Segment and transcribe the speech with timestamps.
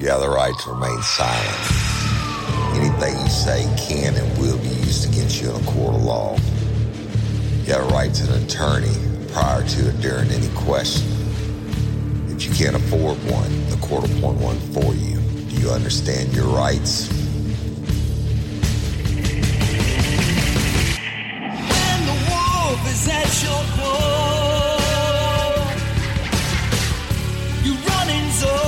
[0.00, 1.58] You have the right to remain silent.
[2.76, 6.36] Anything you say can and will be used against you in a court of law.
[7.64, 8.94] You have a right to an attorney
[9.32, 11.04] prior to and during any question.
[12.28, 15.18] If you can't afford one, the court will appoint one for you.
[15.50, 17.08] Do you understand your rights?
[21.58, 24.78] When the wolf is at your door,
[27.64, 28.67] your running's over,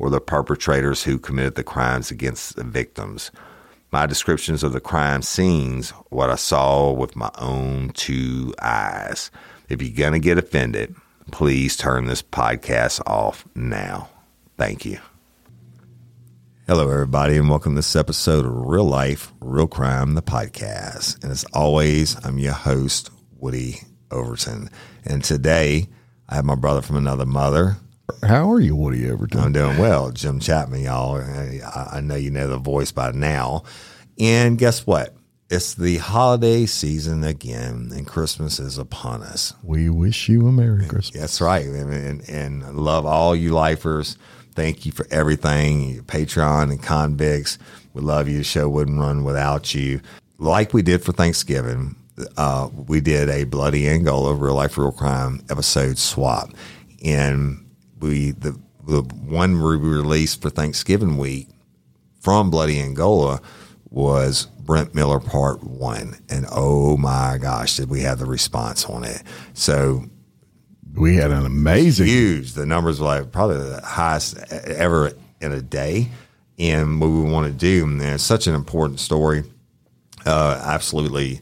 [0.00, 3.30] or the perpetrators who committed the crimes against the victims.
[3.92, 9.30] My descriptions of the crime scenes, what I saw with my own two eyes.
[9.68, 10.96] If you're going to get offended,
[11.30, 14.08] please turn this podcast off now.
[14.56, 15.00] Thank you.
[16.66, 21.22] Hello, everybody, and welcome to this episode of Real Life, Real Crime, the podcast.
[21.22, 24.70] And as always, I'm your host, Woody Overton.
[25.04, 25.88] And today,
[26.26, 27.76] I have my brother from another mother.
[28.22, 29.40] How are you, Woody Overton?
[29.40, 30.10] I'm doing well.
[30.10, 31.16] Jim Chapman, y'all.
[31.16, 33.64] I, I know you know the voice by now.
[34.18, 35.14] And guess what?
[35.50, 39.52] It's the holiday season again, and Christmas is upon us.
[39.64, 41.20] We wish you a Merry Christmas.
[41.20, 41.66] That's right.
[41.66, 44.16] And, and, and love all you lifers.
[44.54, 45.90] Thank you for everything.
[45.90, 47.58] Your Patreon and convicts.
[47.94, 48.38] We love you.
[48.38, 50.00] The show wouldn't run without you.
[50.38, 51.96] Like we did for Thanksgiving,
[52.36, 56.50] uh, we did a Bloody Angola Real Life Real Crime episode swap.
[57.04, 57.66] And
[58.00, 61.48] we the the one we released for Thanksgiving week
[62.20, 63.40] from Bloody Angola
[63.90, 69.04] was Brent Miller Part One, and oh my gosh, did we have the response on
[69.04, 69.22] it?
[69.54, 70.04] So
[70.94, 72.06] We had an amazing.
[72.06, 72.52] huge.
[72.52, 76.08] The numbers were like probably the highest ever in a day.
[76.58, 79.44] And what we want to do, and it's such an important story.
[80.26, 81.40] Uh, absolutely,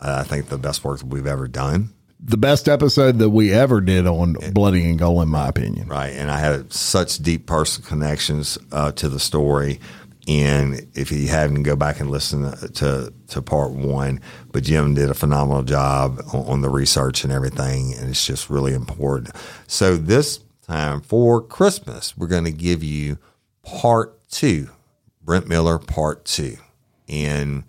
[0.00, 1.90] uh, I think the best work that we've ever done.
[2.18, 5.88] The best episode that we ever did on Bloody Angola, in my opinion.
[5.88, 6.12] right?
[6.12, 9.80] And I had such deep personal connections uh, to the story.
[10.26, 14.20] And if you haven't, go back and listen to to part one.
[14.50, 18.50] But Jim did a phenomenal job on, on the research and everything, and it's just
[18.50, 19.36] really important.
[19.68, 23.18] So this time for Christmas, we're going to give you
[23.62, 24.70] part two,
[25.22, 26.56] Brent Miller part two,
[27.08, 27.62] and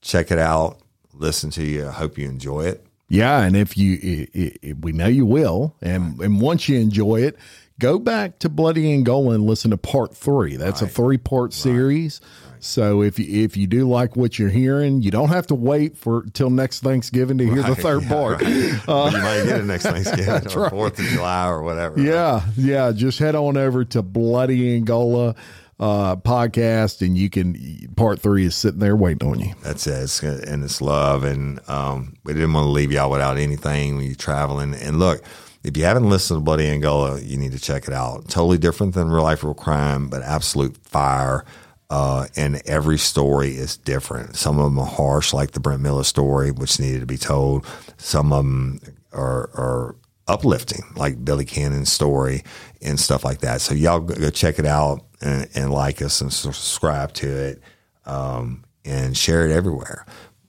[0.00, 0.78] check it out,
[1.12, 1.88] listen to you.
[1.88, 2.86] I hope you enjoy it.
[3.12, 7.20] Yeah, and if you, i i we know you will, and and once you enjoy
[7.20, 7.36] it,
[7.78, 10.56] go back to Bloody Angola and listen to part three.
[10.56, 12.22] That's a three part series.
[12.58, 15.98] So if you if you do like what you're hearing, you don't have to wait
[15.98, 18.40] for till next Thanksgiving to hear the third yeah, part.
[18.40, 18.88] right.
[18.88, 20.70] Uh, but you might get it next Thanksgiving or right.
[20.70, 22.00] Fourth of July or whatever.
[22.00, 22.92] Yeah, yeah.
[22.92, 25.34] Just head on over to Bloody Angola
[25.82, 27.92] uh, podcast, and you can.
[27.96, 29.52] Part three is sitting there waiting on you.
[29.62, 30.04] That's it.
[30.04, 31.24] It's, and it's love.
[31.24, 34.74] And um, we didn't want to leave y'all without anything when you're traveling.
[34.74, 35.24] And look,
[35.64, 38.28] if you haven't listened to Bloody Angola, you need to check it out.
[38.28, 41.44] Totally different than real life, real crime, but absolute fire.
[41.90, 44.36] Uh, and every story is different.
[44.36, 47.66] Some of them are harsh, like the Brent Miller story, which needed to be told.
[47.98, 48.80] Some of them
[49.12, 49.96] are, are
[50.28, 52.44] uplifting, like Billy Cannon's story
[52.80, 53.60] and stuff like that.
[53.60, 57.62] So y'all go go check it out and, and like us and subscribe to it
[58.06, 60.04] um, and share it everywhere.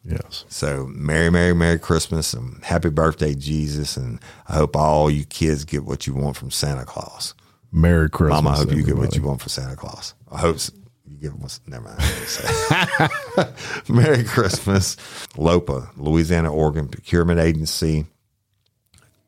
[0.06, 0.44] Yes.
[0.50, 3.96] So Merry, Merry, Merry Christmas and Happy Birthday, Jesus.
[3.96, 7.34] And I hope all you kids get what you want from Santa Claus.
[7.72, 8.44] Merry Christmas.
[8.44, 10.14] Mama, I hope you get what you want from Santa Claus.
[10.31, 10.58] I hope
[11.06, 13.54] you get what's never mind.
[13.90, 14.96] Merry Christmas.
[15.38, 18.06] LOPA, Louisiana Organ Procurement Agency.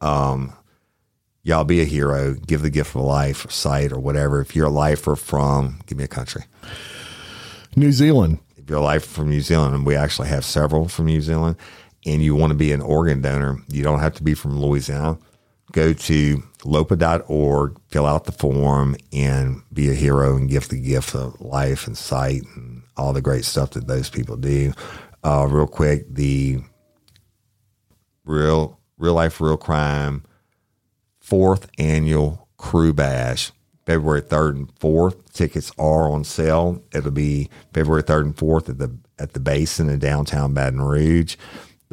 [0.01, 0.53] Um,
[1.45, 2.33] y'all be a hero.
[2.33, 4.41] Give the gift of life, sight, or whatever.
[4.41, 6.43] If you're a lifer from, give me a country.
[7.77, 8.39] New Zealand.
[8.57, 11.55] if you're a lifer from New Zealand, and we actually have several from New Zealand,
[12.05, 15.17] and you want to be an organ donor, you don't have to be from Louisiana.
[15.71, 21.13] Go to lopa.org, fill out the form, and be a hero and give the gift
[21.15, 24.73] of life and sight and all the great stuff that those people do.
[25.23, 26.59] Uh, real quick, the
[28.23, 30.23] real real life real crime
[31.25, 33.51] fourth annual crew bash.
[33.85, 36.83] February 3rd and 4th tickets are on sale.
[36.93, 41.35] It'll be february 3rd and 4th at the at the basin in downtown baton rouge.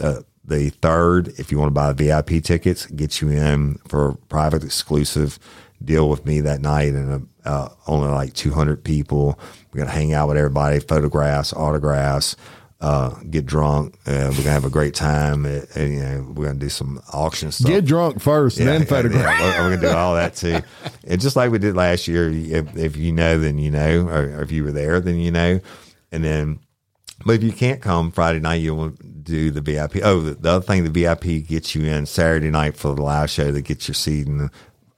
[0.01, 4.15] Uh, the third if you want to buy vip tickets get you in for a
[4.15, 5.39] private exclusive
[5.85, 9.39] deal with me that night and uh, only like 200 people.
[9.73, 12.37] We're to hang out with everybody photographs autographs
[12.83, 13.95] uh, get drunk.
[14.07, 15.47] Uh, we're gonna have a great time.
[15.47, 17.71] Uh, and, you know, we're gonna do some auction stuff.
[17.71, 19.39] Get drunk first, and then photograph.
[19.39, 20.61] Yeah, we're, we're gonna do all that too.
[21.07, 24.43] and just like we did last year, if, if you know, then you know, or
[24.43, 25.61] if you were there, then you know.
[26.11, 26.59] And then,
[27.25, 29.99] but if you can't come Friday night, you'll do the VIP.
[30.03, 33.31] Oh, the, the other thing, the VIP gets you in Saturday night for the live
[33.31, 34.51] show that gets your seat in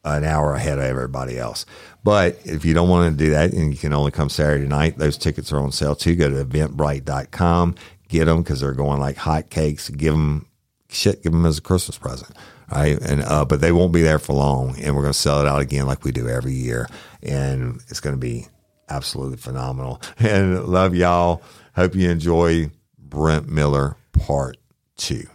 [0.05, 1.67] an hour ahead of everybody else.
[2.05, 4.99] But if you don't want to do that and you can only come Saturday night,
[4.99, 6.15] those tickets are on sale too.
[6.15, 7.75] Go to eventbrite.com,
[8.09, 9.95] get them because they're going like hotcakes.
[9.97, 10.47] Give them
[10.91, 12.37] shit, give them as a Christmas present.
[12.71, 13.01] Right.
[13.01, 15.47] And, uh, but they won't be there for long and we're going to sell it
[15.47, 16.89] out again like we do every year.
[17.23, 18.47] And it's going to be
[18.89, 20.01] absolutely phenomenal.
[20.19, 21.43] And love y'all.
[21.75, 24.57] Hope you enjoy Brent Miller part
[24.97, 25.27] two.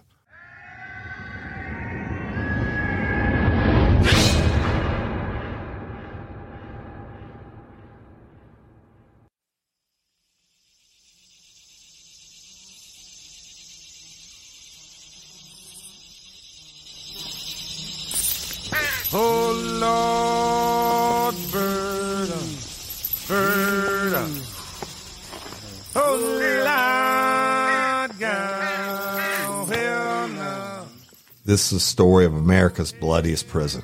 [31.49, 33.81] This is the story of America's bloodiest prison,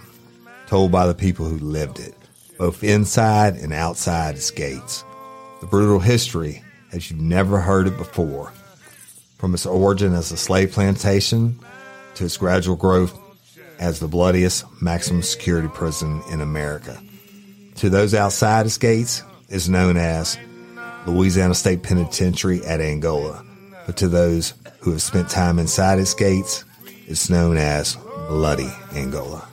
[0.67, 2.13] told by the people who lived it,
[2.60, 5.03] both inside and outside its gates.
[5.62, 8.53] The brutal history as you've never heard it before,
[9.39, 11.57] from its origin as a slave plantation
[12.13, 13.17] to its gradual growth
[13.79, 17.01] as the bloodiest maximum security prison in America.
[17.77, 20.38] To those outside its gates is known as
[21.07, 23.43] Louisiana State Penitentiary at Angola,
[23.88, 26.63] but to those who have spent time inside its gates,
[27.08, 27.98] it's known as
[28.28, 29.48] Bloody Angola.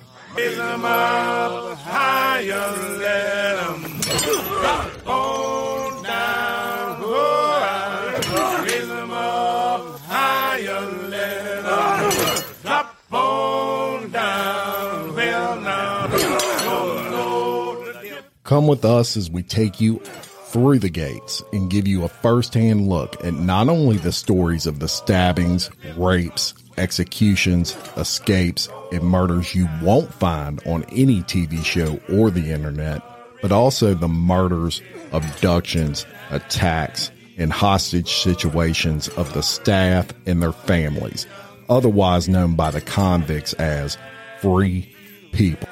[18.45, 22.87] Come with us as we take you through the gates and give you a first-hand
[22.87, 29.69] look at not only the stories of the stabbings, rapes, executions, escapes, and murders you
[29.83, 33.02] won't find on any TV show or the internet,
[33.41, 41.26] but also the murders, abductions, attacks, and hostage situations of the staff and their families,
[41.69, 43.97] otherwise known by the convicts as
[44.41, 44.95] free
[45.33, 45.69] people.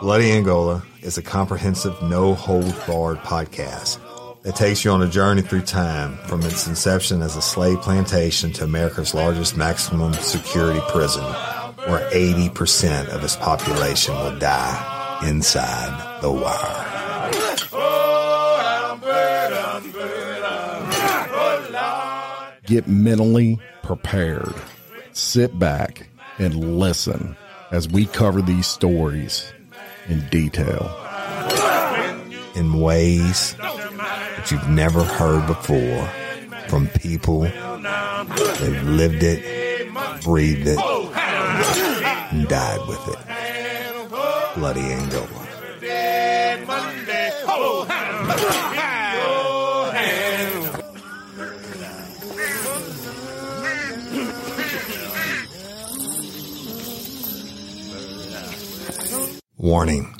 [0.00, 3.98] Bloody Angola is a comprehensive, no hold barred podcast
[4.42, 8.52] that takes you on a journey through time from its inception as a slave plantation
[8.52, 16.30] to America's largest maximum security prison, where 80% of its population will die inside the
[16.30, 16.84] wire.
[22.64, 24.54] Get mentally prepared.
[25.12, 27.36] Sit back and listen
[27.70, 29.52] as we cover these stories
[30.08, 30.94] in detail.
[32.54, 33.54] in ways
[34.50, 36.06] you've never heard before
[36.68, 43.18] from people that lived it, breathed it, and died with it.
[44.54, 45.28] Bloody Angola.
[59.58, 60.14] Warning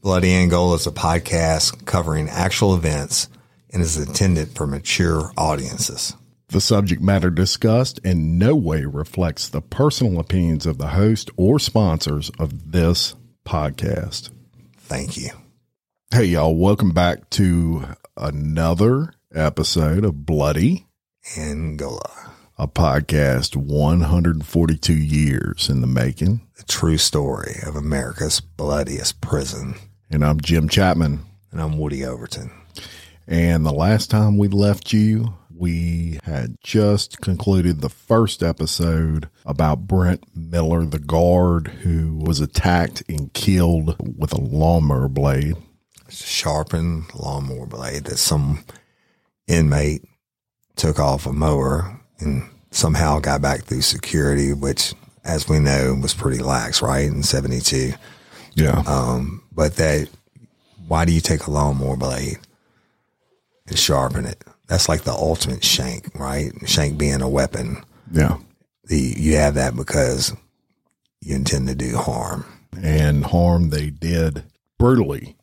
[0.00, 3.28] Bloody Angola is a podcast covering actual events
[3.74, 6.16] and is intended for mature audiences.
[6.48, 11.58] The subject matter discussed in no way reflects the personal opinions of the host or
[11.58, 14.30] sponsors of this podcast.
[14.78, 15.30] Thank you.
[16.12, 17.84] Hey, y'all, welcome back to
[18.16, 20.86] another episode of Bloody,
[21.36, 26.46] Angola, a podcast 142 years in the making.
[26.56, 29.74] the true story of America's bloodiest prison.
[30.08, 31.24] And I'm Jim Chapman.
[31.50, 32.52] And I'm Woody Overton.
[33.26, 39.86] And the last time we left you, we had just concluded the first episode about
[39.86, 45.56] Brent Miller, the guard who was attacked and killed with a lawnmower blade.
[46.06, 48.64] It's a sharpened lawnmower blade that some
[49.46, 50.02] inmate
[50.76, 54.92] took off a mower and somehow got back through security, which,
[55.24, 57.06] as we know, was pretty lax, right?
[57.06, 57.92] In 72.
[58.54, 58.82] Yeah.
[58.86, 60.08] Um, but that,
[60.88, 62.38] why do you take a lawnmower blade
[63.66, 64.42] and sharpen it?
[64.66, 66.52] That's like the ultimate shank, right?
[66.66, 67.82] Shank being a weapon.
[68.10, 68.38] yeah.
[68.86, 70.34] The, you have that because
[71.20, 72.44] you intend to do harm.
[72.82, 74.44] And harm they did
[74.78, 75.36] brutally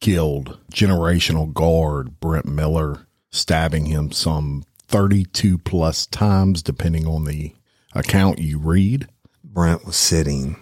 [0.00, 7.54] killed generational guard Brent Miller, stabbing him some 32 plus times, depending on the
[7.94, 9.06] account you read.
[9.44, 10.56] Brent was sitting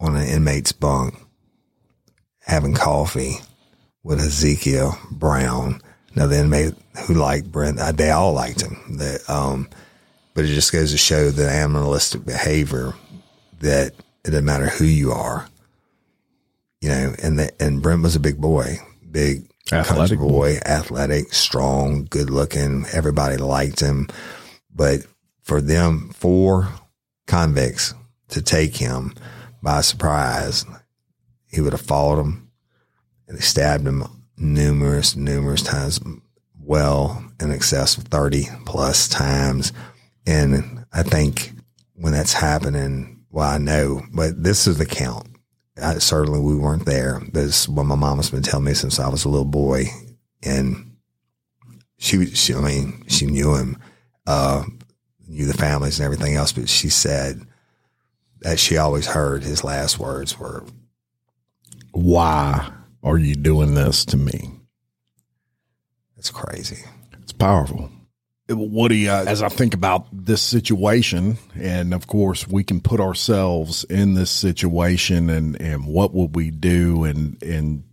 [0.00, 1.14] on an inmate's bunk
[2.40, 3.36] having coffee
[4.02, 5.80] with Ezekiel Brown,
[6.14, 6.74] another inmate
[7.06, 7.78] who liked Brent.
[7.78, 8.98] Uh, They all liked him.
[8.98, 9.68] That, um,
[10.34, 12.94] but it just goes to show the animalistic behavior
[13.60, 13.92] that
[14.24, 15.46] it doesn't matter who you are,
[16.80, 17.14] you know.
[17.22, 18.78] And that, and Brent was a big boy,
[19.10, 22.84] big Athletic boy, athletic, strong, good looking.
[22.92, 24.08] Everybody liked him,
[24.74, 25.00] but
[25.42, 26.68] for them four
[27.26, 27.94] convicts
[28.28, 29.14] to take him
[29.62, 30.66] by surprise,
[31.50, 32.50] he would have followed them
[33.26, 34.02] and they stabbed him
[34.36, 36.00] numerous, numerous times,
[36.58, 39.72] well in excess of 30 plus times.
[40.26, 41.52] And I think
[41.94, 45.28] when that's happening, well, I know, but this is the count.
[45.80, 47.20] I, certainly we weren't there.
[47.32, 49.86] This is what my mom has been telling me since I was a little boy.
[50.42, 50.96] And
[51.98, 53.76] she, she I mean, she knew him,
[54.26, 54.64] uh,
[55.26, 57.42] knew the families and everything else, but she said
[58.40, 60.64] that she always heard his last words were,
[61.92, 62.70] Why
[63.04, 64.50] are you doing this to me?
[66.24, 66.82] it's crazy.
[67.22, 67.90] It's powerful.
[68.48, 73.84] Woody, uh, as I think about this situation, and of course, we can put ourselves
[73.84, 77.04] in this situation, and and what would we do?
[77.04, 77.84] And and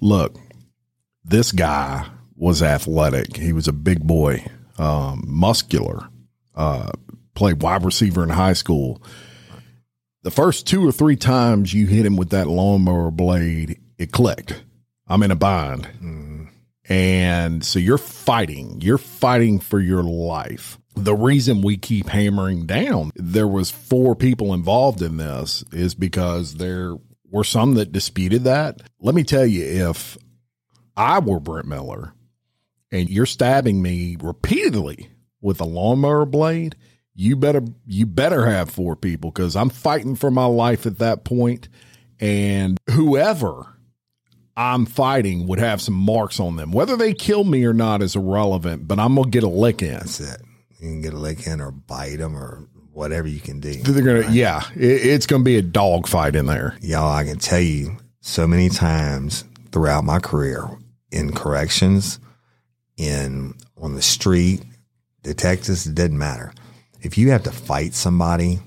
[0.00, 0.36] look,
[1.24, 3.36] this guy was athletic.
[3.36, 4.46] He was a big boy,
[4.78, 6.08] um, muscular.
[6.54, 6.90] Uh,
[7.34, 9.02] played wide receiver in high school.
[10.22, 14.62] The first two or three times you hit him with that lawnmower blade, it clicked.
[15.06, 15.88] I'm in a bind.
[16.88, 20.78] And so you're fighting, you're fighting for your life.
[20.96, 26.54] The reason we keep hammering down there was four people involved in this is because
[26.54, 26.96] there
[27.30, 28.82] were some that disputed that.
[29.00, 30.16] Let me tell you, if
[30.96, 32.14] I were Brent Miller
[32.90, 36.74] and you're stabbing me repeatedly with a lawnmower blade,
[37.14, 41.24] you better you better have four people because I'm fighting for my life at that
[41.24, 41.68] point,
[42.18, 43.77] and whoever
[44.58, 46.72] I'm fighting would have some marks on them.
[46.72, 49.92] Whether they kill me or not is irrelevant, but I'm gonna get a lick in.
[49.92, 50.42] That's it.
[50.80, 53.74] You can get a lick in or bite them or whatever you can do.
[53.74, 56.76] They're gonna, yeah, it, it's gonna be a dog fight in there.
[56.80, 60.68] Y'all, I can tell you so many times throughout my career
[61.12, 62.18] in corrections,
[62.96, 64.64] in on the street,
[65.22, 66.52] detectives, it doesn't matter.
[67.00, 68.58] If you have to fight somebody,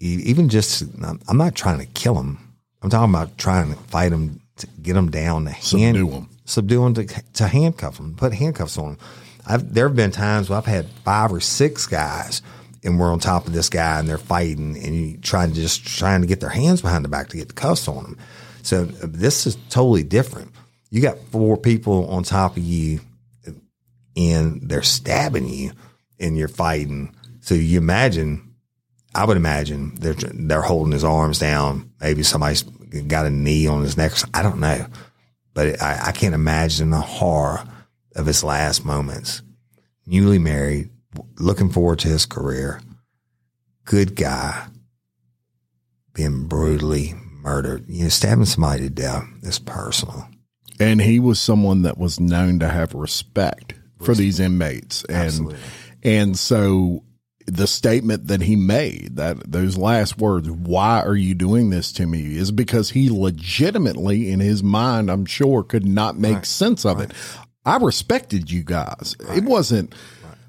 [0.00, 2.52] even just, I'm I'm not trying to kill them.
[2.82, 6.28] I'm talking about trying to fight them to get them down to hand, Subdue 'em.
[6.44, 8.98] subdue 'em to, to handcuff them, put handcuffs on them.
[9.46, 12.42] I've, there have been times where I've had five or six guys
[12.84, 15.84] and we're on top of this guy and they're fighting and you trying to just
[15.86, 18.18] trying to get their hands behind the back to get the cuffs on them.
[18.62, 20.52] So uh, this is totally different.
[20.90, 23.00] You got four people on top of you
[24.16, 25.72] and they're stabbing you
[26.18, 27.14] and you're fighting.
[27.40, 28.54] So you imagine,
[29.14, 31.90] I would imagine they're they're holding his arms down.
[32.00, 32.64] Maybe somebody's
[33.08, 34.12] got a knee on his neck.
[34.34, 34.86] I don't know,
[35.54, 37.64] but I, I can't imagine the horror
[38.16, 39.42] of his last moments.
[40.06, 40.90] Newly married,
[41.38, 42.80] looking forward to his career,
[43.84, 44.66] good guy,
[46.14, 47.84] being brutally murdered.
[47.88, 50.28] You know, stabbing somebody to death is personal.
[50.78, 55.58] and he was someone that was known to have respect for these inmates and Absolutely.
[56.02, 57.04] and so
[57.56, 62.06] the statement that he made that those last words why are you doing this to
[62.06, 62.36] me?
[62.36, 67.12] is because he legitimately in his mind i'm sure could not make sense of it.
[67.64, 69.16] I respected you guys.
[69.34, 69.94] It wasn't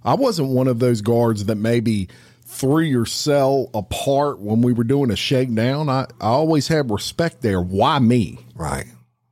[0.04, 2.10] i wasn't one of those guards that maybe
[2.52, 5.90] threw your cell apart when we were doing a shakedown.
[5.90, 7.62] I, I always had respect there.
[7.62, 8.40] Why me?
[8.56, 8.88] Right,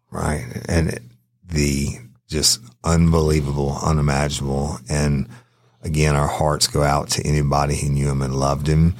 [0.09, 1.03] right, and it,
[1.45, 1.89] the
[2.27, 5.27] just unbelievable, unimaginable, and
[5.81, 8.95] again, our hearts go out to anybody who knew him and loved him.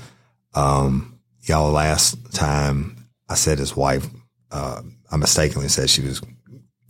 [0.54, 4.08] Um, y'all, last time I said his wife,
[4.52, 4.82] uh,
[5.12, 6.22] I mistakenly said she was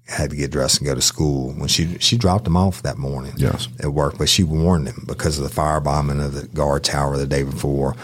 [0.10, 2.98] had to get dressed and go to school when she she dropped him off that
[2.98, 3.34] morning.
[3.38, 3.68] Yes.
[3.80, 7.28] at work, but she warned him because of the firebombing of the guard tower the
[7.28, 7.96] day before,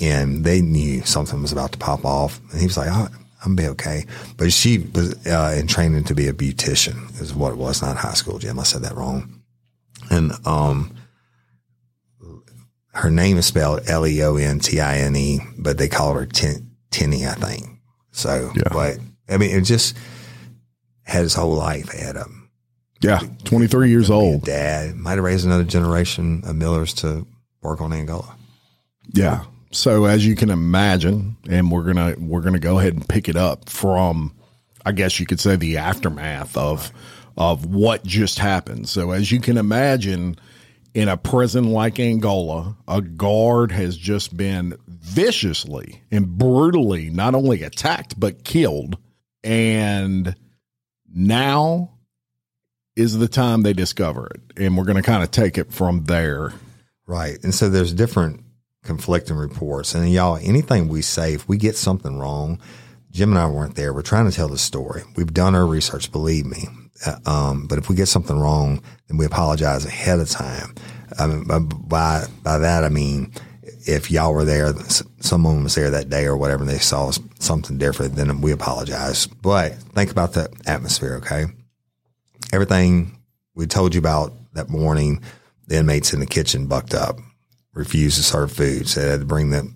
[0.00, 2.40] and they knew something was about to pop off.
[2.50, 3.08] And he was like, oh,
[3.44, 4.04] "I'm be okay,"
[4.36, 7.96] but she was uh, in training to be a beautician, is what it was, not
[7.96, 8.58] high school gym.
[8.58, 9.42] I said that wrong,
[10.10, 10.94] and um,
[12.94, 16.14] her name is spelled L E O N T I N E, but they call
[16.14, 17.66] her Tin- Tinny, I think.
[18.12, 18.62] So, Yeah.
[18.72, 18.98] but
[19.28, 19.96] I mean, it just
[21.02, 22.48] had his whole life ahead of him.
[23.02, 27.26] yeah 23 years old Dad might have raised another generation of Millers to
[27.62, 28.34] work on Angola.
[29.12, 29.44] Yeah.
[29.72, 33.36] So as you can imagine, and we're gonna we're gonna go ahead and pick it
[33.36, 34.32] up from,
[34.86, 36.92] I guess you could say the aftermath of
[37.36, 38.88] of what just happened.
[38.88, 40.36] So as you can imagine,
[40.94, 47.62] in a prison like Angola, a guard has just been viciously and brutally not only
[47.62, 48.96] attacked but killed,
[49.42, 50.34] and
[51.12, 51.90] now
[52.96, 56.04] is the time they discover it, and we're going to kind of take it from
[56.04, 56.52] there.
[57.06, 57.42] Right.
[57.42, 58.44] And so there's different
[58.84, 59.94] conflicting reports.
[59.94, 62.60] And y'all, anything we say, if we get something wrong,
[63.10, 63.92] Jim and I weren't there.
[63.92, 65.02] We're trying to tell the story.
[65.16, 66.68] We've done our research, believe me.
[67.06, 70.74] Uh, um, but if we get something wrong, then we apologize ahead of time.
[71.18, 73.32] I mean, by- by that I mean
[73.86, 74.72] if y'all were there,
[75.20, 79.26] someone was there that day or whatever, and they saw something different, then we apologize.
[79.26, 81.46] But think about the atmosphere, okay?
[82.52, 83.18] Everything
[83.54, 85.22] we told you about that morning,
[85.66, 87.18] the inmates in the kitchen bucked up,
[87.74, 89.70] refused to serve food, said had to bring the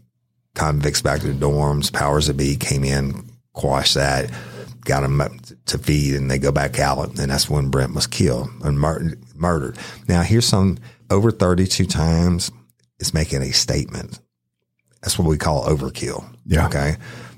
[0.55, 1.93] convicts back to the dorms.
[1.93, 4.31] Powers that be came in, quashed that,
[4.89, 5.33] got them up
[5.67, 7.19] to feed, and they go back out.
[7.19, 9.79] And that's when Brent was killed and mur- murdered.
[10.09, 10.79] Now, here's some
[11.11, 12.51] over 32 times
[12.99, 14.19] is making a statement.
[15.03, 16.25] That's what we call overkill.
[16.47, 16.67] Yeah.
[16.67, 16.97] Okay.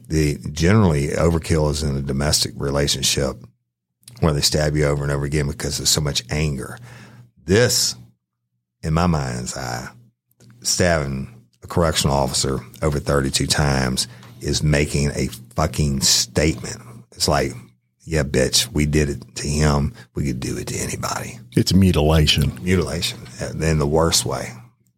[0.08, 3.36] The generally overkill is in a domestic relationship
[4.20, 6.78] where they stab you over and over again because there's so much anger.
[7.44, 7.96] This,
[8.82, 9.88] in my mind's eye,
[10.62, 14.08] stabbing a correctional officer over 32 times
[14.40, 16.80] is making a fucking statement.
[17.20, 17.52] It's like,
[18.06, 19.92] yeah, bitch, we did it to him.
[20.14, 21.38] We could do it to anybody.
[21.54, 22.58] It's mutilation.
[22.64, 23.18] Mutilation
[23.60, 24.54] in the worst way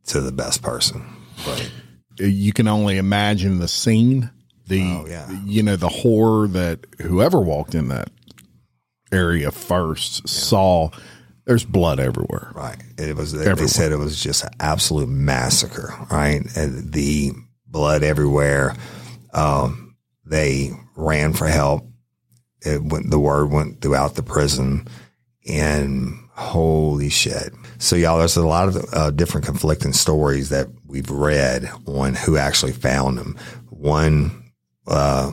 [0.07, 1.05] to the best person.
[1.45, 1.69] But
[2.21, 4.31] you can only imagine the scene,
[4.69, 5.29] the Oh, yeah.
[5.45, 8.09] you know the horror that whoever walked in that
[9.11, 10.91] area first saw.
[11.45, 12.53] There's blood everywhere.
[12.55, 12.81] Right.
[12.99, 13.33] It was.
[13.33, 15.93] They said it was just an absolute massacre.
[16.09, 16.43] Right.
[16.57, 17.33] And the
[17.67, 18.77] blood everywhere.
[19.35, 21.89] Um, they ran for help.
[22.65, 23.11] It went.
[23.11, 24.87] The word went throughout the prison,
[25.49, 27.53] and holy shit.
[27.79, 32.37] So y'all, there's a lot of uh, different conflicting stories that we've read on who
[32.37, 33.37] actually found them.
[33.69, 34.53] One
[34.87, 35.33] uh,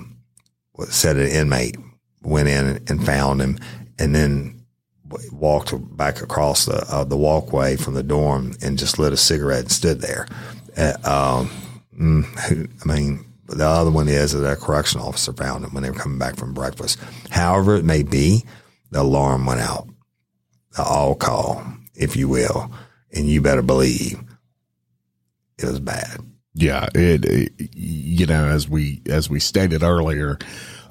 [0.89, 1.77] said an inmate
[2.21, 3.59] went in and found him,
[3.97, 4.59] and then
[5.31, 9.61] walked back across the uh, the walkway from the dorm and just lit a cigarette
[9.61, 10.27] and stood there.
[10.77, 11.49] Uh, um,
[11.99, 15.89] mm, I mean, the other one is that a correction officer found him when they
[15.89, 16.97] were coming back from breakfast.
[17.29, 18.43] However, it may be,
[18.91, 19.87] the alarm went out,
[20.75, 21.63] the all call,
[21.95, 22.71] if you will,
[23.13, 24.19] and you better believe
[25.57, 26.19] it was bad.
[26.53, 30.37] Yeah, it, it- you know as we as we stated earlier,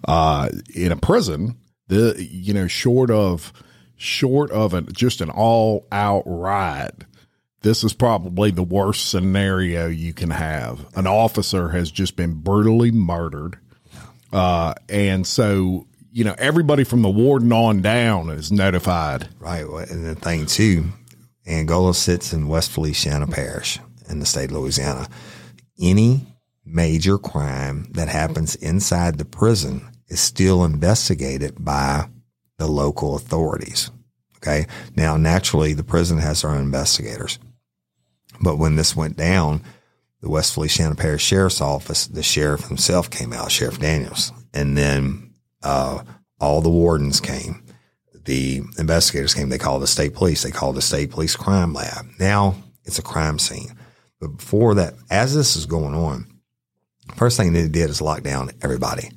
[0.06, 1.56] Uh, in a prison,
[1.88, 3.52] the you know, short of
[3.96, 7.04] short of an just an all out riot,
[7.62, 10.86] this is probably the worst scenario you can have.
[10.94, 13.58] An officer has just been brutally murdered.
[14.32, 19.28] Uh, and so, you know, everybody from the warden on down is notified.
[19.40, 19.64] Right.
[19.64, 20.86] And the thing too,
[21.46, 25.08] Angola sits in West Feliciana Parish in the state of Louisiana.
[25.80, 26.26] Any
[26.64, 32.08] major crime that happens inside the prison is still investigated by
[32.58, 33.90] the local authorities.
[34.36, 34.66] Okay.
[34.94, 37.38] Now, naturally, the prison has their own investigators.
[38.40, 39.62] But when this went down,
[40.20, 45.34] the West Feliciana Parish Sheriff's Office, the sheriff himself came out, Sheriff Daniels, and then
[45.62, 46.02] uh,
[46.40, 47.64] all the wardens came.
[48.24, 49.48] The investigators came.
[49.48, 50.42] They called the state police.
[50.42, 52.06] They called the state police crime lab.
[52.18, 53.74] Now it's a crime scene.
[54.20, 56.26] But before that, as this is going on,
[57.16, 59.10] first thing they did is lock down everybody.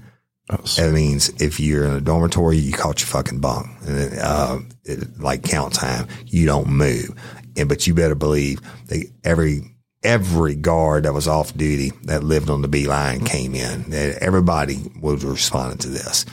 [0.76, 3.68] That means if you're in a dormitory, you caught your fucking bunk.
[3.86, 7.10] And uh, it, like count time, you don't move.
[7.58, 9.62] And, but you better believe they, every,
[10.04, 13.94] every guard that was off duty that lived on the B line came in.
[13.94, 16.26] Everybody was responding to this.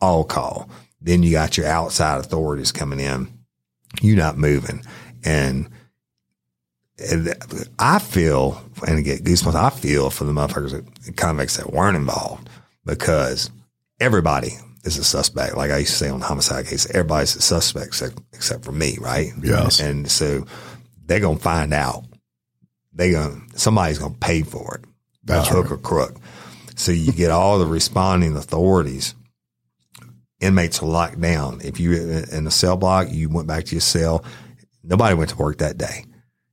[0.00, 0.68] All call.
[1.00, 3.28] Then you got your outside authorities coming in.
[4.02, 4.82] You're not moving.
[5.24, 5.70] And,
[7.78, 12.48] I feel, and get goosebumps, I feel for the motherfuckers convicts that weren't involved
[12.86, 13.50] because
[14.00, 14.52] everybody
[14.86, 15.56] is a suspect.
[15.56, 18.72] Like I used to say on the homicide case, everybody's a suspect except, except for
[18.72, 19.32] me, right?
[19.42, 19.80] Yes.
[19.80, 20.46] And so
[21.04, 22.04] they're gonna find out.
[22.92, 24.84] They gonna somebody's gonna pay for it.
[25.24, 26.16] That's hook or crook.
[26.76, 29.14] So you get all the responding authorities.
[30.40, 31.60] Inmates are locked down.
[31.64, 34.24] If you in a cell block, you went back to your cell.
[34.82, 36.04] Nobody went to work that day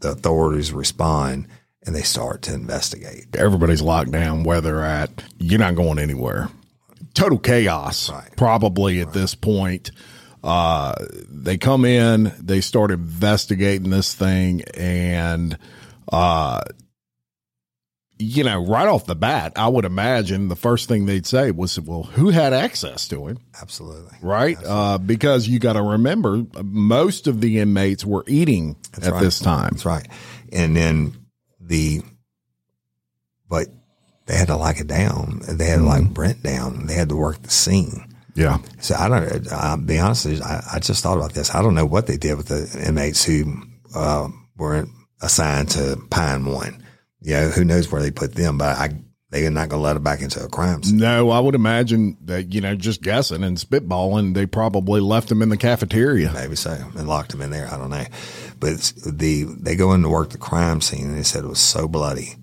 [0.00, 1.46] the authorities respond
[1.86, 3.34] and they start to investigate.
[3.36, 5.24] Everybody's locked down where they're at.
[5.38, 6.48] You're not going anywhere.
[7.14, 8.30] Total chaos, Right.
[8.36, 9.90] probably at this point.
[10.44, 10.94] Uh,
[11.28, 15.58] they come in, they start investigating this thing, and
[16.12, 16.60] uh,
[18.18, 21.78] you know, right off the bat, I would imagine the first thing they'd say was,
[21.78, 24.16] "Well, who had access to him?" Absolutely.
[24.20, 24.56] Right?
[24.64, 29.22] Uh, because you got to remember, most of the inmates were eating at right.
[29.22, 29.70] this time.
[29.72, 30.06] That's right.
[30.52, 31.16] And then
[31.60, 32.02] the,
[33.48, 33.68] but
[34.26, 35.40] they had to lock it down.
[35.48, 36.86] They had to lock Brent down.
[36.86, 38.04] They had to work the scene.
[38.34, 38.58] Yeah.
[38.80, 39.52] So I don't.
[39.52, 40.26] I'll be honest.
[40.26, 41.54] with you, I, I just thought about this.
[41.54, 43.62] I don't know what they did with the inmates who
[43.94, 44.86] uh, were
[45.20, 46.82] assigned to Pine One.
[47.20, 48.58] You know, who knows where they put them?
[48.58, 48.90] But I,
[49.30, 50.98] they're not going to let them back into a crime scene.
[50.98, 55.42] No, I would imagine that, you know, just guessing and spitballing, they probably left them
[55.42, 56.32] in the cafeteria.
[56.32, 57.68] Maybe so, and locked them in there.
[57.72, 58.06] I don't know.
[58.60, 61.60] But the they go in to work the crime scene, and they said it was
[61.60, 62.36] so bloody.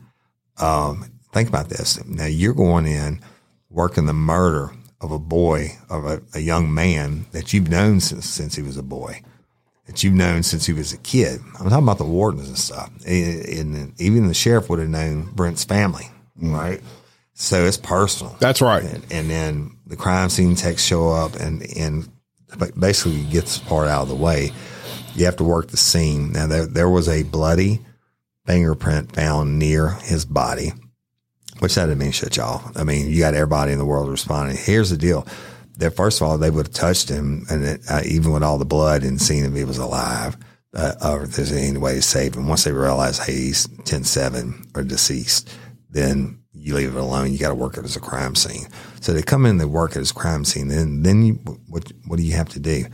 [0.57, 2.03] Um, think about this.
[2.05, 3.21] Now you're going in
[3.69, 8.25] working the murder of a boy, of a, a young man that you've known since
[8.25, 9.21] since he was a boy,
[9.85, 11.39] that you've known since he was a kid.
[11.59, 12.91] I'm talking about the wardens and stuff.
[13.05, 16.81] And, and even the sheriff would have known Brent's family, right?
[17.33, 18.35] So it's personal.
[18.39, 18.83] That's right.
[18.83, 22.09] And, and then the crime scene techs show up and, and
[22.79, 24.51] basically get this part out of the way.
[25.15, 26.31] You have to work the scene.
[26.31, 27.81] Now, there, there was a bloody
[28.45, 30.73] fingerprint found near his body,
[31.59, 32.71] which that didn't mean shit, y'all.
[32.75, 34.57] I mean, you got everybody in the world responding.
[34.57, 35.27] Here's the deal.
[35.77, 38.57] That first of all, they would have touched him, and it, uh, even with all
[38.57, 40.37] the blood and seen if he was alive,
[40.73, 42.47] uh, or if there's any way to save him.
[42.47, 45.49] Once they realize, hey, he's 10-7 or deceased,
[45.89, 47.31] then you leave it alone.
[47.31, 48.67] You got to work it as a crime scene.
[49.01, 50.67] So they come in, they work it as a crime scene.
[50.67, 51.33] Then, then you,
[51.67, 52.85] what, what do you have to do?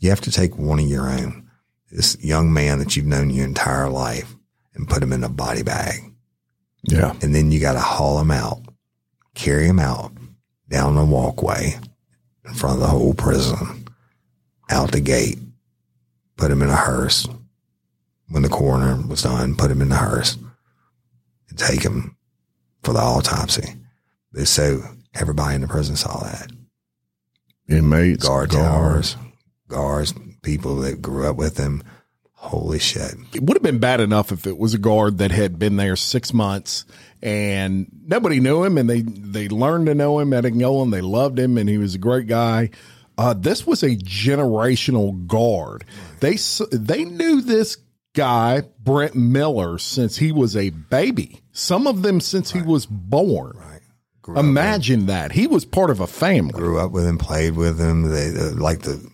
[0.00, 1.48] You have to take one of your own,
[1.90, 4.34] this young man that you've known your entire life,
[4.74, 6.00] and put him in a body bag.
[6.82, 7.14] Yeah.
[7.22, 8.60] And then you got to haul him out,
[9.34, 10.12] carry him out
[10.68, 11.78] down the walkway
[12.46, 13.86] in front of the whole prison,
[14.70, 15.38] out the gate,
[16.36, 17.28] put him in a hearse.
[18.28, 20.36] When the coroner was done, put him in the hearse
[21.48, 22.16] and take him
[22.82, 23.74] for the autopsy.
[24.44, 24.82] So
[25.14, 26.50] everybody in the prison saw that.
[27.68, 29.14] Inmates, Guard guards.
[29.14, 29.16] towers,
[29.68, 31.82] guards, people that grew up with him.
[32.46, 33.14] Holy shit.
[33.34, 35.96] It would have been bad enough if it was a guard that had been there
[35.96, 36.84] six months
[37.20, 40.92] and nobody knew him and they, they learned to know him at Angolan.
[40.92, 42.70] They loved him and he was a great guy.
[43.18, 45.84] Uh, this was a generational guard.
[46.20, 46.36] They,
[46.70, 47.78] they knew this
[48.14, 51.40] guy, Brent Miller, since he was a baby.
[51.50, 53.56] Some of them since he was born.
[53.56, 53.80] Right.
[54.22, 55.32] Grew Imagine that.
[55.32, 56.52] He was part of a family.
[56.52, 58.10] grew up with him, played with him.
[58.10, 59.04] They uh, like the,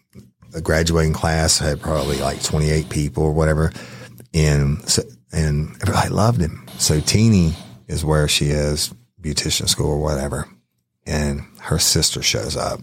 [0.52, 3.72] the graduating class had probably like 28 people or whatever.
[4.34, 6.66] And so, and everybody loved him.
[6.78, 7.54] So Teeny
[7.88, 10.48] is where she is, beautician school or whatever.
[11.06, 12.80] And her sister shows up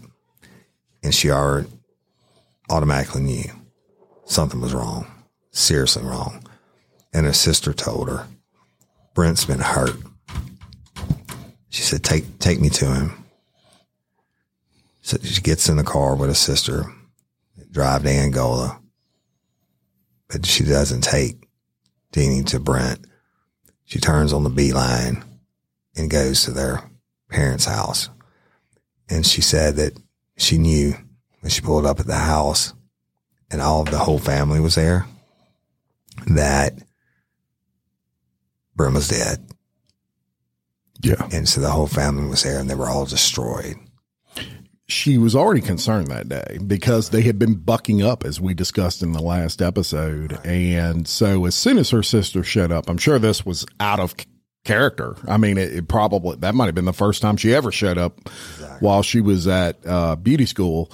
[1.02, 1.68] and she already
[2.68, 3.50] automatically knew
[4.24, 5.06] something was wrong,
[5.50, 6.44] seriously wrong.
[7.12, 8.26] And her sister told her,
[9.14, 9.96] Brent's been hurt.
[11.70, 13.24] She said, take, take me to him.
[15.02, 16.92] So she gets in the car with her sister,
[17.70, 18.80] drive to Angola,
[20.28, 21.48] but she doesn't take
[22.12, 23.06] Deanie to Brent.
[23.84, 25.24] She turns on the B line
[25.96, 26.90] and goes to their
[27.28, 28.08] parents' house.
[29.08, 29.98] And she said that
[30.36, 30.94] she knew
[31.40, 32.72] when she pulled up at the house
[33.50, 35.06] and all of the whole family was there
[36.28, 36.74] that
[38.76, 39.44] Brent was dead.
[41.02, 41.28] Yeah.
[41.32, 43.76] And so the whole family was there and they were all destroyed.
[44.90, 49.02] She was already concerned that day because they had been bucking up as we discussed
[49.02, 50.38] in the last episode.
[50.44, 54.14] And so as soon as her sister showed up, I'm sure this was out of
[54.64, 55.16] character.
[55.26, 57.98] I mean, it, it probably, that might have been the first time she ever showed
[57.98, 58.28] up
[58.80, 60.92] while she was at uh, beauty school.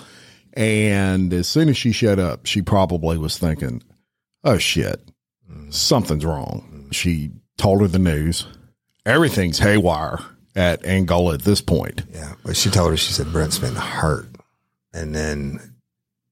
[0.52, 3.82] And as soon as she showed up, she probably was thinking,
[4.44, 5.00] oh shit,
[5.70, 6.88] something's wrong.
[6.92, 8.46] She told her the news
[9.04, 10.18] everything's haywire
[10.57, 12.03] at Angola at this point.
[12.12, 14.29] Yeah, but she told her she said Brent's been hurt,
[14.92, 15.61] and then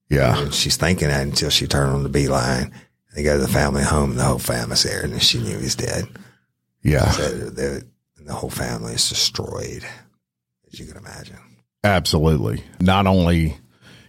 [0.09, 0.37] Yeah.
[0.41, 2.73] and she's thinking that until she turned on the B line.
[3.15, 5.57] They go to the family home, and the whole family's there, and then she knew
[5.57, 6.05] he's dead.
[6.83, 7.09] Yeah.
[7.11, 7.85] So the,
[8.19, 9.85] the whole family is destroyed,
[10.71, 11.37] as you can imagine.
[11.85, 12.61] Absolutely.
[12.81, 13.55] Not only,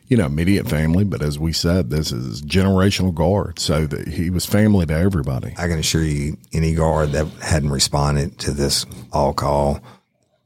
[0.09, 3.61] you know, immediate family, but as we said, this is generational guard.
[3.61, 5.55] So that he was family to everybody.
[5.57, 9.81] I can assure you, any guard that hadn't responded to this all call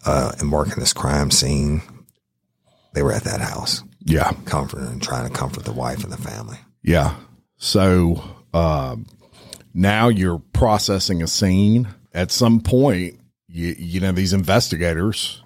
[0.07, 1.83] uh, and working this crime scene,
[2.95, 4.33] they were at that house, Yeah.
[4.47, 6.59] comforting and trying to comfort the wife and the family.
[6.83, 7.17] Yeah.
[7.57, 8.23] So
[8.55, 8.97] uh,
[9.75, 11.89] now you're processing a scene.
[12.13, 15.43] At some point, you, you know, these investigators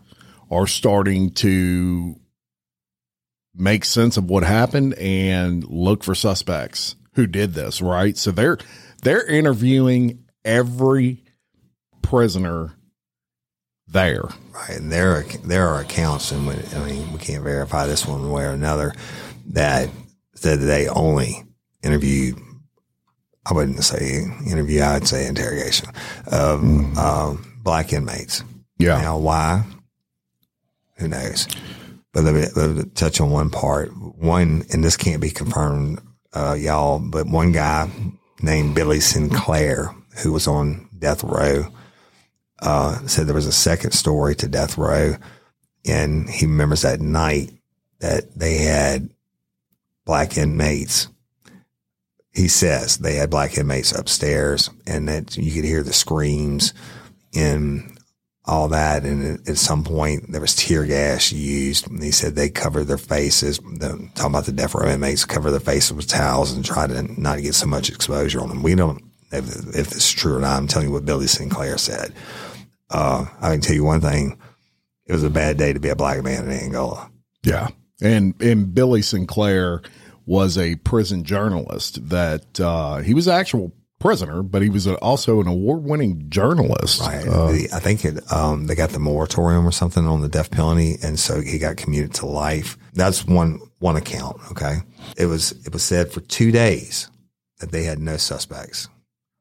[0.50, 2.18] are starting to
[3.54, 8.16] make sense of what happened and look for suspects who did this, right?
[8.16, 8.58] So they're
[9.02, 11.22] they're interviewing every
[12.02, 12.72] prisoner
[13.86, 14.28] there.
[14.52, 18.06] Right, and there are there are accounts, and we, I mean we can't verify this
[18.06, 18.92] one way or another
[19.48, 19.90] that
[20.34, 21.44] said that they only
[21.82, 22.38] interviewed.
[23.46, 24.82] I wouldn't say interview.
[24.82, 25.88] I'd say interrogation
[26.26, 26.60] of
[26.96, 28.42] um, black inmates.
[28.78, 29.00] Yeah.
[29.00, 29.64] Now, why?
[30.96, 31.46] Who knows?
[32.12, 33.90] But let me, let me touch on one part.
[33.96, 36.00] One, and this can't be confirmed,
[36.32, 37.90] uh, y'all, but one guy
[38.40, 41.66] named Billy Sinclair, who was on death row,
[42.60, 45.16] uh, said there was a second story to death row.
[45.86, 47.52] And he remembers that night
[48.00, 49.10] that they had
[50.04, 51.08] black inmates.
[52.32, 56.74] He says they had black inmates upstairs and that you could hear the screams
[57.34, 57.98] and
[58.44, 59.04] all that.
[59.04, 61.88] And at- some point, there was tear gas used.
[61.88, 63.58] And he said they covered their faces.
[63.58, 67.20] The, talking about the death row inmates, cover their faces with towels and try to
[67.20, 68.62] not get so much exposure on them.
[68.62, 69.02] We don't
[69.34, 70.56] if, if this is true or not.
[70.56, 72.12] I'm telling you what Billy Sinclair said.
[72.90, 74.38] Uh, I can tell you one thing.
[75.06, 77.10] It was a bad day to be a black man in Angola.
[77.42, 77.68] Yeah.
[78.00, 79.82] And and Billy Sinclair
[80.26, 84.96] was a prison journalist that uh, he was an actual prisoner, but he was a,
[84.96, 87.00] also an award winning journalist.
[87.00, 87.26] Right.
[87.26, 90.50] Uh, The- I think it, um, they got the moratorium or something on the death
[90.50, 92.76] penalty, and so he got commuted to life.
[92.94, 94.38] That's one one account.
[94.50, 94.78] Okay,
[95.16, 97.08] it was it was said for two days
[97.60, 98.88] that they had no suspects,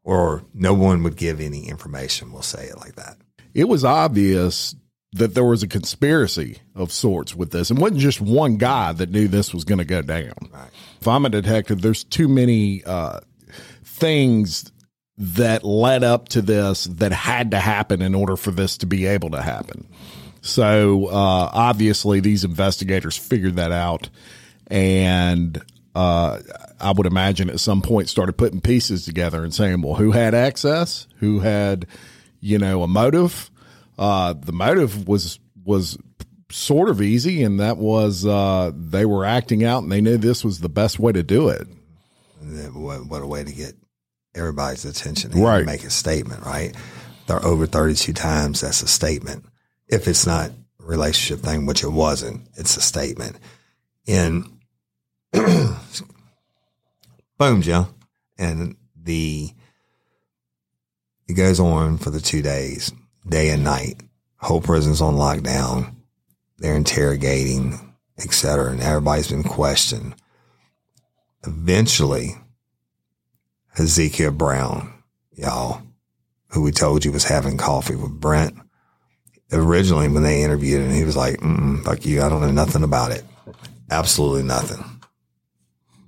[0.03, 2.31] or no one would give any information.
[2.31, 3.17] We'll say it like that.
[3.53, 4.75] it was obvious
[5.13, 7.69] that there was a conspiracy of sorts with this.
[7.69, 10.33] It wasn't just one guy that knew this was going to go down.
[10.51, 10.69] Right.
[10.99, 13.19] If I'm a detective, there's too many uh,
[13.83, 14.71] things
[15.17, 19.05] that led up to this that had to happen in order for this to be
[19.05, 19.87] able to happen.
[20.41, 24.09] So uh, obviously, these investigators figured that out,
[24.67, 25.61] and
[25.95, 26.39] uh,
[26.79, 30.33] I would imagine at some point started putting pieces together and saying, "Well, who had
[30.33, 31.07] access?
[31.17, 31.85] Who had,
[32.39, 33.49] you know, a motive?"
[33.97, 35.97] Uh, the motive was was
[36.51, 40.43] sort of easy, and that was uh, they were acting out, and they knew this
[40.43, 41.67] was the best way to do it.
[42.73, 43.73] What, what a way to get
[44.35, 45.65] everybody's attention and Right.
[45.65, 46.75] make a statement, right?
[47.27, 48.61] They're over 32 times.
[48.61, 49.45] That's a statement.
[49.87, 50.53] If it's not a
[50.83, 53.37] relationship thing, which it wasn't, it's a statement.
[54.07, 54.52] And
[57.37, 57.87] boom, Joe.
[58.37, 59.51] And the,
[61.27, 62.91] it goes on for the two days,
[63.27, 64.01] day and night.
[64.37, 65.95] Whole prison's on lockdown.
[66.57, 68.71] They're interrogating, et cetera.
[68.71, 70.15] And everybody's been questioned
[71.45, 72.35] eventually
[73.77, 74.93] Ezekiel Brown,
[75.33, 75.81] y'all,
[76.49, 78.55] who we told you was having coffee with Brent.
[79.51, 81.39] Originally, when they interviewed him, he was like,
[81.83, 83.23] fuck you, I don't know nothing about it.
[83.89, 84.83] Absolutely nothing.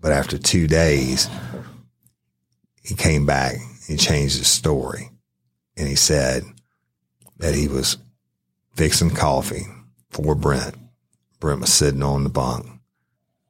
[0.06, 1.28] But after two days,
[2.84, 3.56] he came back,
[3.88, 5.10] he changed his story,
[5.76, 6.44] and he said
[7.38, 7.98] that he was
[8.76, 9.66] fixing coffee
[10.12, 10.76] for Brent.
[11.40, 12.68] Brent was sitting on the bunk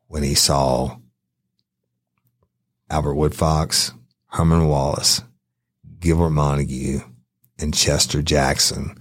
[0.07, 0.99] when he saw
[2.89, 3.91] Albert Woodfox,
[4.27, 5.23] Herman Wallace,
[5.99, 7.01] Gilbert Montague,
[7.59, 8.97] and Chester Jackson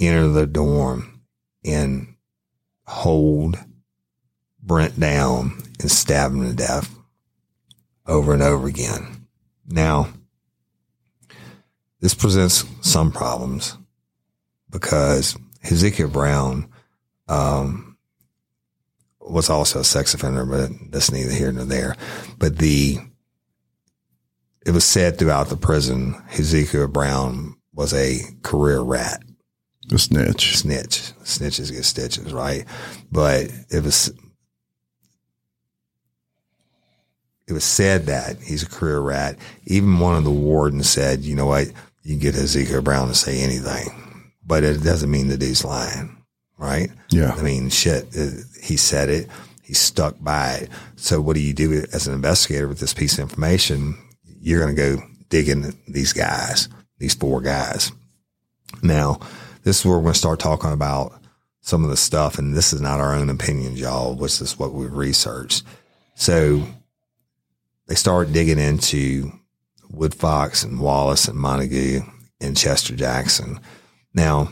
[0.00, 1.22] enter the dorm
[1.64, 2.16] and
[2.88, 3.56] hold
[4.62, 6.94] Brent down and stab him to death
[8.06, 9.26] over and over again.
[9.66, 10.08] Now,
[12.00, 13.76] this presents some problems
[14.70, 16.68] because Ezekiel Brown
[17.28, 17.96] um,
[19.20, 21.96] was also a sex offender, but that's neither here nor there.
[22.38, 22.98] But the
[24.64, 29.22] it was said throughout the prison, Ezekiel Brown was a career rat,
[29.88, 30.56] The snitch.
[30.56, 31.12] snitch.
[31.24, 32.64] Snitches get stitches, right?
[33.10, 34.12] But it was
[37.52, 39.36] it was said that he's a career rat.
[39.66, 41.68] Even one of the wardens said, "You know what?
[42.02, 46.16] you get Ezekiel Brown to say anything, but it doesn't mean that he's lying,
[46.58, 46.90] right?
[47.10, 47.32] Yeah.
[47.32, 49.28] I mean, shit, uh, he said it.
[49.62, 50.70] He stuck by it.
[50.96, 53.96] So what do you do as an investigator with this piece of information?
[54.40, 57.92] You're going to go dig into these guys, these four guys.
[58.82, 59.20] Now,
[59.62, 61.20] this is where we're going to start talking about
[61.60, 64.14] some of the stuff, and this is not our own opinions, y'all.
[64.14, 65.62] This is what we've researched.
[66.16, 66.66] So
[67.86, 69.32] they start digging into
[69.92, 72.00] Woodfox and Wallace and Montague
[72.40, 73.60] and Chester Jackson.
[74.14, 74.50] Now,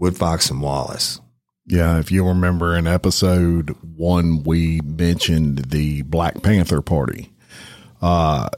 [0.00, 1.20] Woodfox and Wallace.
[1.66, 7.32] Yeah, if you remember in episode one, we mentioned the Black Panther Party.
[8.00, 8.48] Uh,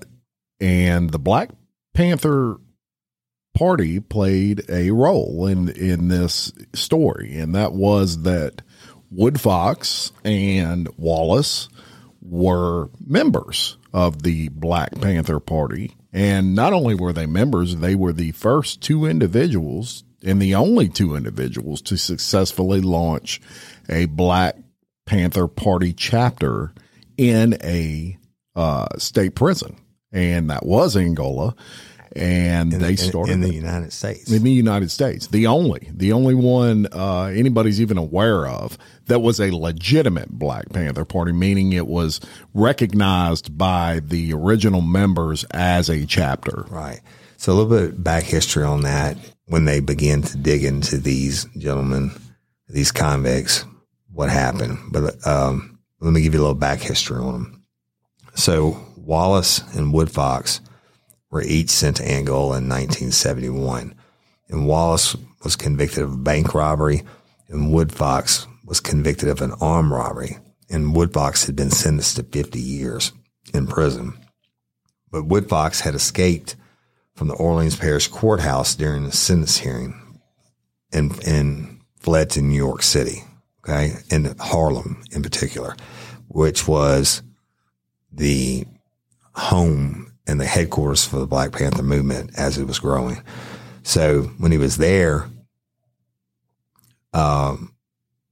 [0.58, 1.50] and the Black
[1.92, 2.56] Panther
[3.52, 8.62] Party played a role in in this story, and that was that
[9.14, 11.68] Woodfox and Wallace
[12.24, 15.94] were members of the Black Panther Party.
[16.12, 20.88] And not only were they members, they were the first two individuals and the only
[20.88, 23.40] two individuals to successfully launch
[23.88, 24.56] a Black
[25.06, 26.72] Panther Party chapter
[27.16, 28.18] in a
[28.56, 29.76] uh, state prison.
[30.12, 31.54] And that was Angola.
[32.16, 34.30] And in, they started in, in the United States.
[34.30, 39.20] In the United States, the only, the only one uh, anybody's even aware of that
[39.20, 42.20] was a legitimate Black Panther Party, meaning it was
[42.54, 46.64] recognized by the original members as a chapter.
[46.68, 47.00] Right.
[47.36, 49.16] So a little bit back history on that.
[49.46, 52.12] When they began to dig into these gentlemen,
[52.68, 53.64] these convicts,
[54.10, 54.78] what happened?
[54.90, 57.64] But um, let me give you a little back history on them.
[58.34, 60.60] So Wallace and Woodfox
[61.34, 63.92] were each sent to Angola in 1971.
[64.48, 67.02] And Wallace was convicted of bank robbery,
[67.48, 70.38] and Woodfox was convicted of an armed robbery.
[70.70, 73.12] And Woodfox had been sentenced to 50 years
[73.52, 74.16] in prison.
[75.10, 76.54] But Woodfox had escaped
[77.16, 80.20] from the Orleans Parish Courthouse during the sentence hearing
[80.92, 83.24] and, and fled to New York City,
[83.64, 85.74] okay, and Harlem in particular,
[86.28, 87.22] which was
[88.12, 88.66] the
[89.32, 93.22] home and the headquarters for the Black Panther movement as it was growing.
[93.82, 95.28] So when he was there,
[97.12, 97.74] um,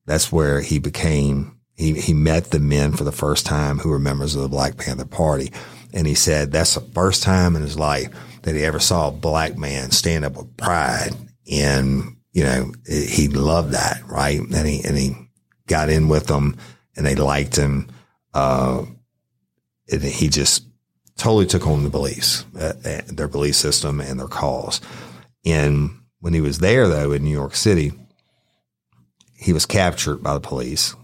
[0.07, 1.59] that's where he became.
[1.75, 4.77] He he met the men for the first time who were members of the Black
[4.77, 5.53] Panther Party,
[5.93, 8.09] and he said that's the first time in his life
[8.43, 11.13] that he ever saw a black man stand up with pride.
[11.51, 14.41] And you know he loved that, right?
[14.41, 15.17] And he and he
[15.67, 16.57] got in with them,
[16.97, 17.89] and they liked him.
[18.35, 18.85] Uh,
[19.91, 20.67] and he just
[21.23, 22.73] totally took on the beliefs, uh,
[23.07, 24.81] their belief system and their cause.
[25.45, 27.93] And when he was there, though, in New York City,
[29.37, 30.97] he was captured by the police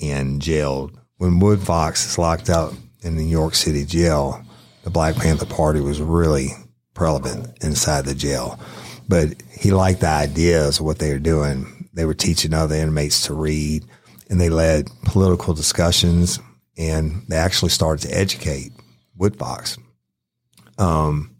[0.00, 0.96] and jailed.
[1.16, 4.44] When Woodfox is locked up in the New York City jail,
[4.84, 6.50] the Black Panther Party was really
[6.94, 8.60] prevalent inside the jail.
[9.08, 11.88] But he liked the ideas of what they were doing.
[11.94, 13.84] They were teaching other inmates to read,
[14.30, 16.38] and they led political discussions,
[16.76, 18.70] and they actually started to educate
[19.18, 19.78] Woodfox.
[20.78, 21.36] Um,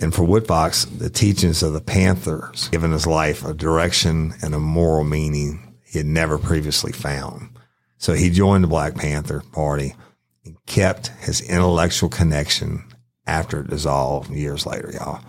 [0.00, 4.58] and for Woodfox, the teachings of the Panthers given his life a direction and a
[4.58, 7.50] moral meaning he had never previously found.
[7.98, 9.94] So he joined the Black Panther Party
[10.44, 12.84] and kept his intellectual connection
[13.26, 15.20] after it dissolved years later, y'all.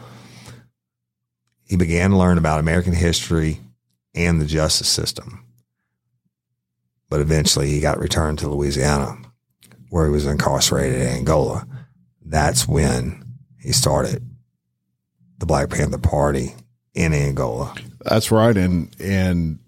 [1.67, 3.61] He began to learn about American history
[4.13, 5.45] and the justice system.
[7.09, 9.17] But eventually he got returned to Louisiana
[9.89, 11.67] where he was incarcerated in Angola.
[12.23, 13.23] That's when
[13.59, 14.23] he started
[15.37, 16.53] the Black Panther Party
[16.93, 17.75] in Angola.
[18.03, 19.59] That's right, and and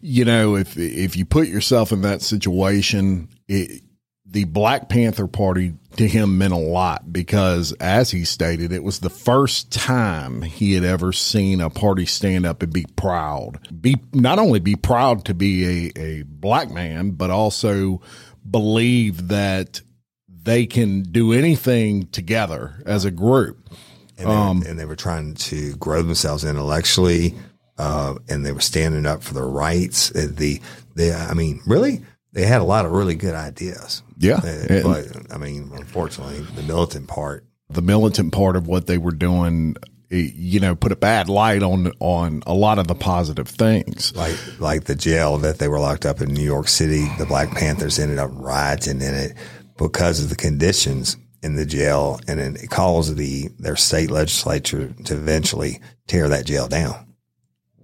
[0.00, 3.82] you know if if you put yourself in that situation, it,
[4.30, 9.00] the Black Panther Party to him meant a lot because, as he stated, it was
[9.00, 13.58] the first time he had ever seen a party stand up and be proud.
[13.80, 18.02] Be not only be proud to be a, a black man, but also
[18.50, 19.80] believe that
[20.28, 23.68] they can do anything together as a group.
[24.16, 27.34] And they, um, and they were trying to grow themselves intellectually,
[27.76, 30.10] uh, and they were standing up for their rights.
[30.10, 30.60] Uh, the,
[30.96, 34.02] the, I mean, really, they had a lot of really good ideas.
[34.18, 38.98] Yeah, uh, but I mean, unfortunately, the militant part, the militant part of what they
[38.98, 39.76] were doing
[40.10, 44.14] you know put a bad light on on a lot of the positive things.
[44.14, 47.50] Like like the jail that they were locked up in New York City the Black
[47.50, 49.32] Panthers ended up rioting in it
[49.76, 55.14] because of the conditions in the jail and it caused the their state legislature to
[55.14, 57.14] eventually tear that jail down.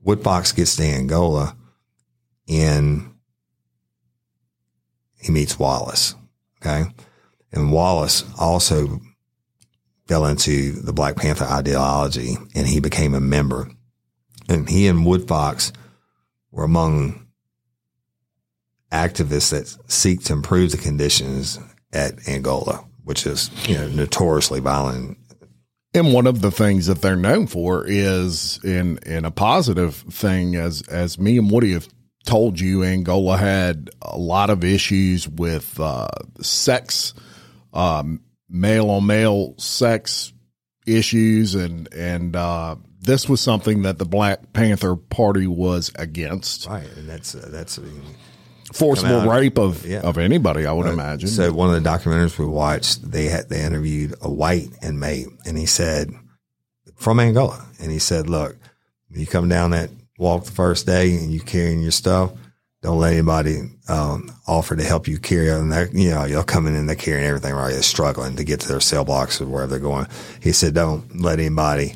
[0.05, 1.57] Woodfox gets to Angola
[2.49, 3.15] and
[5.21, 6.15] he meets Wallace
[6.65, 6.91] okay?
[7.53, 9.01] And Wallace also
[10.07, 13.71] fell into the Black Panther ideology and he became a member.
[14.49, 15.73] And he and Woodfox
[16.51, 17.27] were among
[18.93, 21.59] activists that seek to improve the conditions
[21.93, 25.19] at Angola, which is, you know, notoriously violent.
[25.95, 30.57] And one of the things that they're known for is in in a positive thing,
[30.57, 31.89] as as me and Woody have
[32.25, 36.09] told you, Angola had a lot of issues with uh,
[36.41, 37.15] sex,
[37.73, 40.33] um, male on male sex
[40.87, 46.67] issues, and and uh, this was something that the Black Panther Party was against.
[46.67, 46.89] Right.
[46.97, 47.79] And that's, uh, that's,
[48.73, 49.39] Forcible Come out.
[49.39, 50.01] rape of Yeah.
[50.01, 51.29] of anybody, I would imagine.
[51.29, 55.57] So one of the documentaries we watched, they had they interviewed a white inmate, and
[55.57, 56.11] he said
[56.97, 58.57] from Angola, and he said, "Look,
[59.11, 62.33] you come down that walk the first day and you carrying your stuff,
[62.85, 66.75] don't let anybody um, offer to help you carry they're, you know, you'll come in
[66.75, 67.73] and they're carrying everything right.
[67.73, 70.07] They're struggling to get to their cell blocks or wherever they're going.
[70.43, 71.95] He said, don't let anybody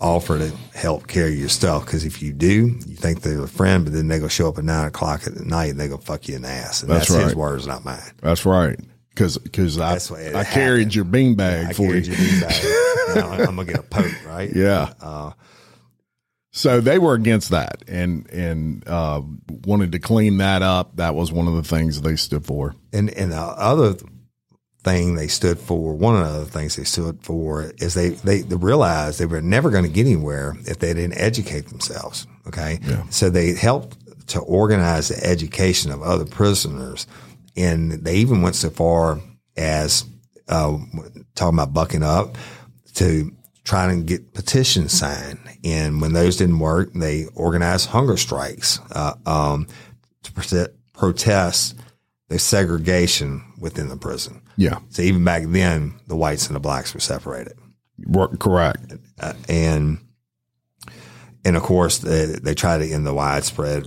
[0.00, 1.84] offer to help carry your stuff.
[1.84, 4.56] Cause if you do, you think they're a friend, but then they go show up
[4.56, 6.80] at nine o'clock at night and they go fuck you in the ass.
[6.80, 8.00] And That's that's, his words, not mine.
[8.22, 8.80] That's right.
[9.10, 9.96] Because because I
[10.34, 10.94] I carried happened.
[10.94, 12.00] your beanbag I for you.
[12.00, 12.86] your beanbag.
[13.14, 14.50] Now I'm gonna get a poke, right?
[14.54, 14.94] Yeah.
[15.00, 15.32] Uh,
[16.52, 19.22] So they were against that and and uh,
[19.64, 20.96] wanted to clean that up.
[20.96, 22.74] That was one of the things they stood for.
[22.92, 23.94] And and the other
[24.82, 28.40] thing they stood for, one of the other things they stood for is they they,
[28.40, 32.26] they realized they were never going to get anywhere if they didn't educate themselves.
[32.48, 32.80] Okay,
[33.10, 33.96] so they helped
[34.28, 37.06] to organize the education of other prisoners,
[37.56, 39.20] and they even went so far
[39.56, 40.04] as
[40.48, 40.78] uh,
[41.34, 42.36] talking about bucking up
[42.94, 43.30] to
[43.70, 45.38] try to get petitions signed.
[45.64, 49.68] And when those didn't work, they organized hunger strikes uh, um,
[50.24, 51.76] to prote- protest
[52.28, 54.42] the segregation within the prison.
[54.56, 57.54] Yeah, So even back then, the whites and the blacks were separated,
[58.38, 58.92] correct.
[59.20, 59.98] uh, and
[61.44, 63.86] and of course they, they tried to end the widespread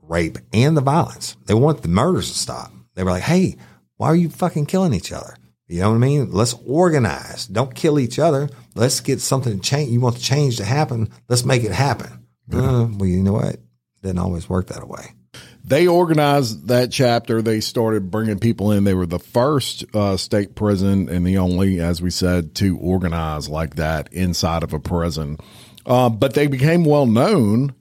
[0.00, 1.36] rape and the violence.
[1.46, 2.70] They want the murders to stop.
[2.94, 3.56] They were like, "Hey,
[3.96, 5.34] why are you fucking killing each other?"
[5.66, 6.30] You know what I mean?
[6.30, 7.46] Let's organize.
[7.46, 8.48] Don't kill each other.
[8.74, 9.90] Let's get something to change.
[9.90, 11.10] You want the change to happen?
[11.28, 12.26] Let's make it happen.
[12.52, 13.56] Uh, well, you know what?
[14.02, 15.12] Didn't always work that way.
[15.64, 17.40] They organized that chapter.
[17.40, 18.84] They started bringing people in.
[18.84, 23.48] They were the first uh, state prison and the only, as we said, to organize
[23.48, 25.38] like that inside of a prison.
[25.86, 27.74] Uh, but they became well known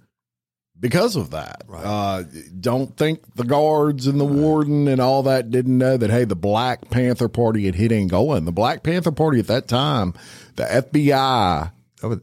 [0.79, 1.63] because of that.
[1.71, 2.23] Uh,
[2.59, 6.35] don't think the guards and the warden and all that didn't know that, hey, the
[6.35, 8.37] Black Panther Party had hit Angola.
[8.37, 10.13] And the Black Panther Party at that time,
[10.61, 11.71] the FBI,
[12.03, 12.19] Oh,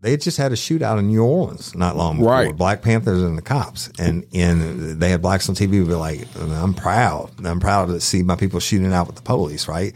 [0.00, 2.32] they- just had a shootout in New Orleans not long before.
[2.32, 2.56] Right.
[2.56, 5.70] Black Panthers and the cops, and and they had blacks on TV.
[5.86, 7.30] Be like, I'm proud.
[7.44, 9.66] I'm proud to see my people shooting out with the police.
[9.68, 9.94] Right,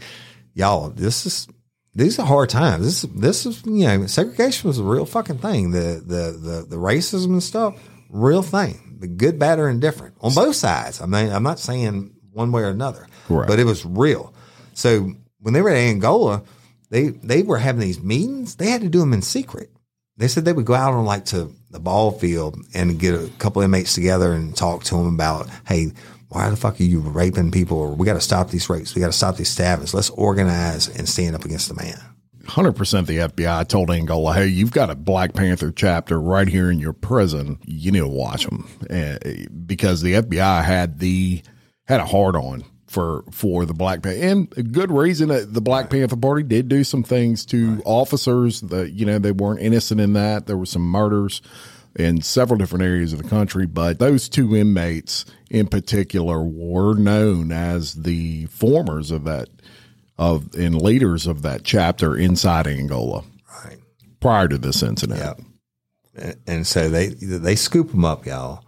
[0.53, 0.89] y'all.
[0.89, 1.47] This is
[1.95, 2.83] these are hard times.
[2.83, 5.71] This this is you know segregation was a real fucking thing.
[5.71, 7.75] The the the the racism and stuff,
[8.09, 8.97] real thing.
[8.99, 11.01] The good, bad, or indifferent on both sides.
[11.01, 13.47] I mean, I'm not saying one way or another, Correct.
[13.47, 14.33] but it was real.
[14.73, 16.43] So when they were in Angola,
[16.91, 18.55] they they were having these meetings.
[18.55, 19.71] They had to do them in secret.
[20.17, 23.31] They said they would go out on like to the ball field and get a
[23.39, 25.93] couple inmates together and talk to them about, hey,
[26.27, 27.79] why the fuck are you raping people?
[27.79, 28.93] Or we got to stop these rapes.
[28.93, 29.93] We got to stop these stabbings.
[29.93, 31.99] Let's organize and stand up against the man.
[32.43, 36.79] 100% the FBI told Angola, hey, you've got a Black Panther chapter right here in
[36.79, 37.59] your prison.
[37.65, 38.67] You need to watch them.
[38.89, 41.41] Eh, eh, because the FBI had the,
[41.85, 45.29] had a hard on for, for the Black Panther and a good reason.
[45.29, 49.61] The Black Panther Party did do some things to officers that, you know, they weren't
[49.61, 50.45] innocent in that.
[50.45, 51.41] There were some murders
[51.95, 57.51] in several different areas of the country, but those two inmates in particular were known
[57.51, 59.47] as the formers of that
[60.17, 63.23] of and leaders of that chapter inside Angola
[63.65, 63.79] Right.
[64.19, 65.39] prior to this incident.
[66.15, 68.63] And, and so they, they scoop them up, y'all.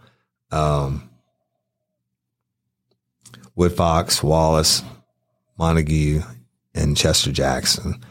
[0.50, 1.10] Um,
[3.56, 4.82] Woodfox, Wallace,
[5.58, 6.22] Montague,
[6.74, 8.04] and Chester Jackson.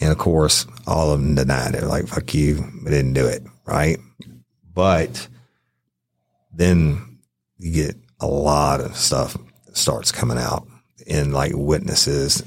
[0.00, 1.84] And of course, all of them denied it.
[1.84, 3.42] Like, fuck you, we didn't do it.
[3.64, 3.98] Right.
[4.72, 5.28] But
[6.52, 7.18] then
[7.58, 9.36] you get a lot of stuff
[9.72, 10.66] starts coming out
[11.06, 12.42] in like witnesses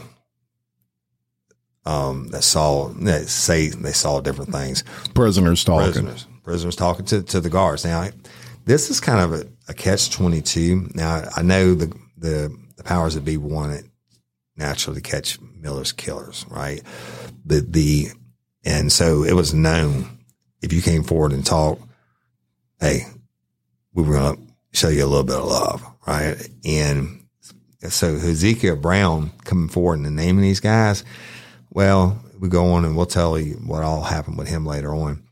[1.85, 4.83] um, that saw, that say they saw different things
[5.13, 5.91] Prisoners talking.
[5.91, 6.27] prisoners.
[6.43, 7.83] Prisoners talking to, to the guards.
[7.85, 8.09] Now,
[8.65, 10.89] this is kind of a, a catch twenty two.
[10.93, 13.89] Now, I know the, the the powers that be wanted
[14.55, 16.81] naturally to catch Miller's killers, right?
[17.45, 18.07] But the
[18.65, 20.19] and so it was known
[20.61, 21.81] if you came forward and talked,
[22.79, 23.03] hey,
[23.93, 24.37] we were to
[24.73, 26.35] show you a little bit of love, right?
[26.65, 27.23] And
[27.89, 31.03] so Hezekiah Brown coming forward and naming these guys,
[31.69, 35.23] well, we go on and we'll tell you what all happened with him later on.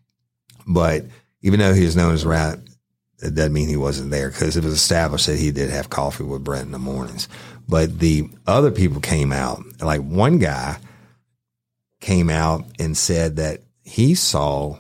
[0.67, 1.05] But
[1.41, 2.59] even though he was known as rat,
[3.21, 6.23] it doesn't mean he wasn't there because it was established that he did have coffee
[6.23, 7.27] with Brent in the mornings.
[7.67, 10.77] But the other people came out, like one guy
[12.01, 14.79] came out and said that he saw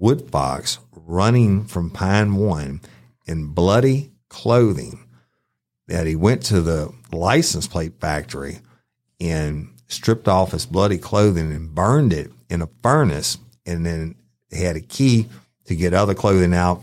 [0.00, 2.80] Woodfox running from Pine One
[3.26, 5.04] in bloody clothing.
[5.86, 8.58] That he went to the license plate factory
[9.18, 13.38] and stripped off his bloody clothing and burned it in a furnace.
[13.64, 14.14] And then
[14.50, 15.28] he had a key
[15.68, 16.76] to get other clothing out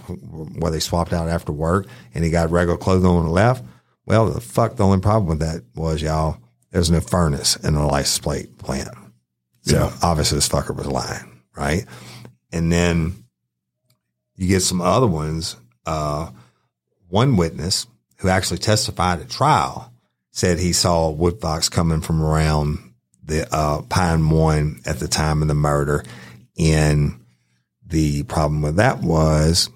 [0.58, 3.64] where they swapped out after work and he got regular clothing on the left.
[4.06, 6.38] Well, the fuck, the only problem with that was, y'all,
[6.72, 8.90] there's no furnace in the license plate plant.
[9.64, 9.98] So Yeah.
[10.04, 11.86] obviously this fucker was lying, right?
[12.52, 13.16] And then
[14.36, 15.56] you get some other ones.
[15.86, 16.30] Uh,
[17.10, 19.92] one witness who actually testified at trial
[20.32, 25.48] said he saw Woodfox coming from around the uh, Pine One at the time of
[25.48, 26.04] the murder.
[26.60, 27.20] And
[27.96, 29.70] the problem with that was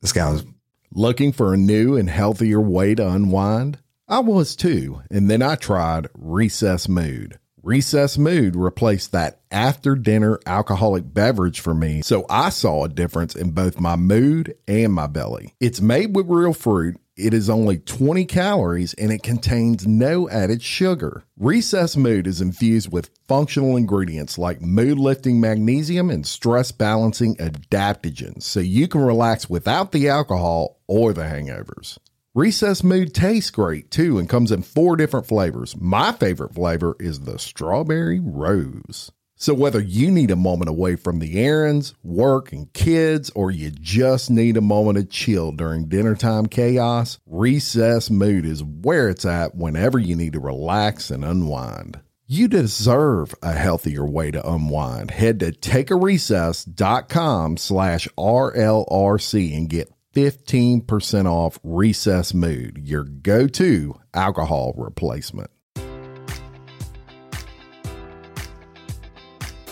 [0.00, 0.46] this guy was
[0.90, 3.78] Looking for a new and healthier way to unwind?
[4.08, 7.38] I was too, and then I tried Recess Mood.
[7.62, 13.34] Recess Mood replaced that after dinner alcoholic beverage for me, so I saw a difference
[13.34, 15.54] in both my mood and my belly.
[15.60, 16.96] It's made with real fruit.
[17.18, 21.24] It is only 20 calories and it contains no added sugar.
[21.36, 28.44] Recess Mood is infused with functional ingredients like mood lifting magnesium and stress balancing adaptogens
[28.44, 31.98] so you can relax without the alcohol or the hangovers.
[32.36, 35.74] Recess Mood tastes great too and comes in four different flavors.
[35.76, 39.10] My favorite flavor is the strawberry rose.
[39.40, 43.70] So, whether you need a moment away from the errands, work, and kids, or you
[43.70, 49.24] just need a moment of chill during dinner time chaos, Recess Mood is where it's
[49.24, 52.00] at whenever you need to relax and unwind.
[52.26, 55.12] You deserve a healthier way to unwind.
[55.12, 64.74] Head to takearecess.com slash RLRC and get 15% off Recess Mood, your go to alcohol
[64.76, 65.52] replacement.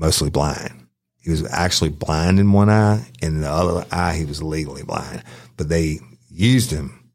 [0.00, 0.86] Mostly blind.
[1.18, 4.82] He was actually blind in one eye, and in the other eye, he was legally
[4.82, 5.22] blind.
[5.56, 7.12] But they used him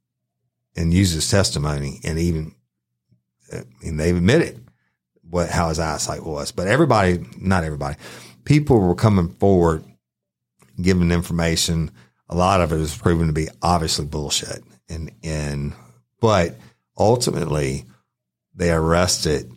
[0.76, 2.54] and used his testimony, and even
[3.52, 4.64] uh, and they admitted
[5.28, 6.52] what how his eyesight was.
[6.52, 7.98] But everybody, not everybody,
[8.44, 9.84] people were coming forward,
[10.80, 11.90] giving information.
[12.30, 15.74] A lot of it was proven to be obviously bullshit, and and
[16.22, 16.56] but
[16.98, 17.86] ultimately,
[18.54, 19.52] they arrested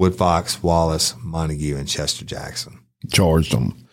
[0.00, 2.80] Woodfox, Wallace, Montague, and Chester Jackson.
[3.12, 3.86] charged them.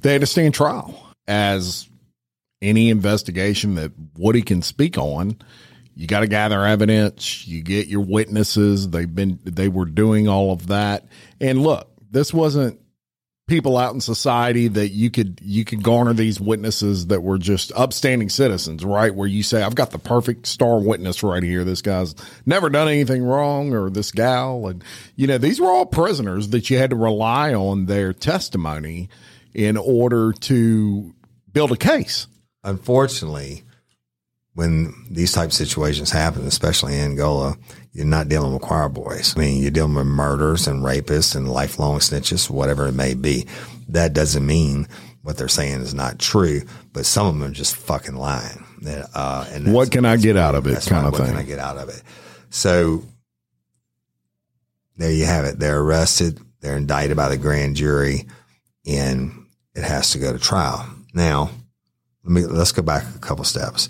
[0.00, 1.12] They had to stand trial.
[1.26, 1.88] As
[2.62, 5.36] any investigation that Woody can speak on,
[5.94, 7.46] you got to gather evidence.
[7.46, 8.88] You get your witnesses.
[8.88, 11.06] They've been they were doing all of that.
[11.40, 12.80] And look, this wasn't
[13.48, 17.72] people out in society that you could you could garner these witnesses that were just
[17.74, 19.12] upstanding citizens, right?
[19.12, 21.64] Where you say, I've got the perfect star witness right here.
[21.64, 22.14] This guy's
[22.46, 24.84] never done anything wrong, or this gal, and
[25.16, 29.08] you know these were all prisoners that you had to rely on their testimony
[29.54, 31.12] in order to
[31.52, 32.28] build a case.
[32.62, 33.64] Unfortunately,
[34.54, 37.56] when these type of situations happen, especially in Angola,
[37.98, 39.34] you're not dealing with choir boys.
[39.36, 43.44] I mean, you're dealing with murders and rapists and lifelong snitches, whatever it may be.
[43.88, 44.86] That doesn't mean
[45.22, 48.64] what they're saying is not true, but some of them are just fucking lying.
[48.86, 50.74] Uh, and What can I get out of it?
[50.74, 51.08] That's Kind right.
[51.08, 51.32] of what thing.
[51.34, 52.00] can I get out of it?
[52.50, 53.02] So
[54.96, 55.58] there you have it.
[55.58, 56.38] They're arrested.
[56.60, 58.28] They're indicted by the grand jury,
[58.86, 59.32] and
[59.74, 60.88] it has to go to trial.
[61.14, 61.50] Now,
[62.22, 63.88] let me let's go back a couple steps.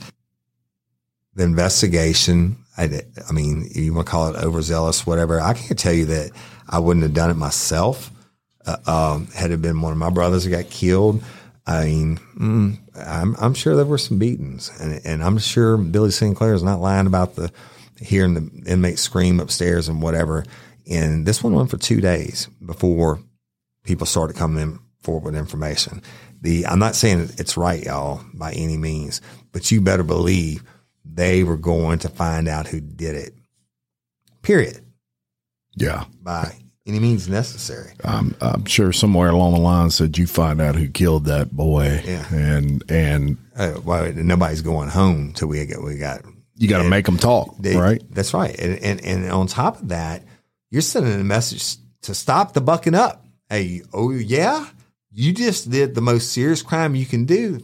[1.35, 2.57] The investigation.
[2.79, 5.41] I, I mean, you want to call it overzealous, whatever.
[5.41, 6.31] I can't tell you that
[6.69, 8.11] I wouldn't have done it myself.
[8.67, 11.23] uh, um, had it been one of my brothers that got killed,
[11.67, 16.11] I mean, mm, I'm, I'm sure there were some beatings, and, and I'm sure Billy
[16.11, 17.51] Sinclair is not lying about the
[18.01, 20.45] hearing the inmates scream upstairs and whatever.
[20.89, 23.21] And this one went for two days before
[23.85, 26.03] people started coming in forward with information.
[26.41, 29.21] The I'm not saying it's right, y'all, by any means,
[29.53, 30.63] but you better believe
[31.13, 33.35] they were going to find out who did it.
[34.43, 34.81] Period.
[35.77, 36.05] Yeah.
[36.23, 36.55] By
[36.87, 37.93] any means necessary.
[38.05, 42.03] I'm, I'm sure somewhere along the line said you find out who killed that boy.
[42.05, 42.27] Yeah.
[42.35, 46.23] And and Uh, well, nobody's going home till we get we got
[46.57, 48.03] you got to make them talk, They- right?
[48.11, 48.59] That's right.
[48.59, 50.23] And, and and on top of that,
[50.71, 53.25] you're sending a message to stop the bucking up.
[53.51, 54.67] Hey, oh yeah,
[55.13, 57.61] you just did the most serious crime you can do.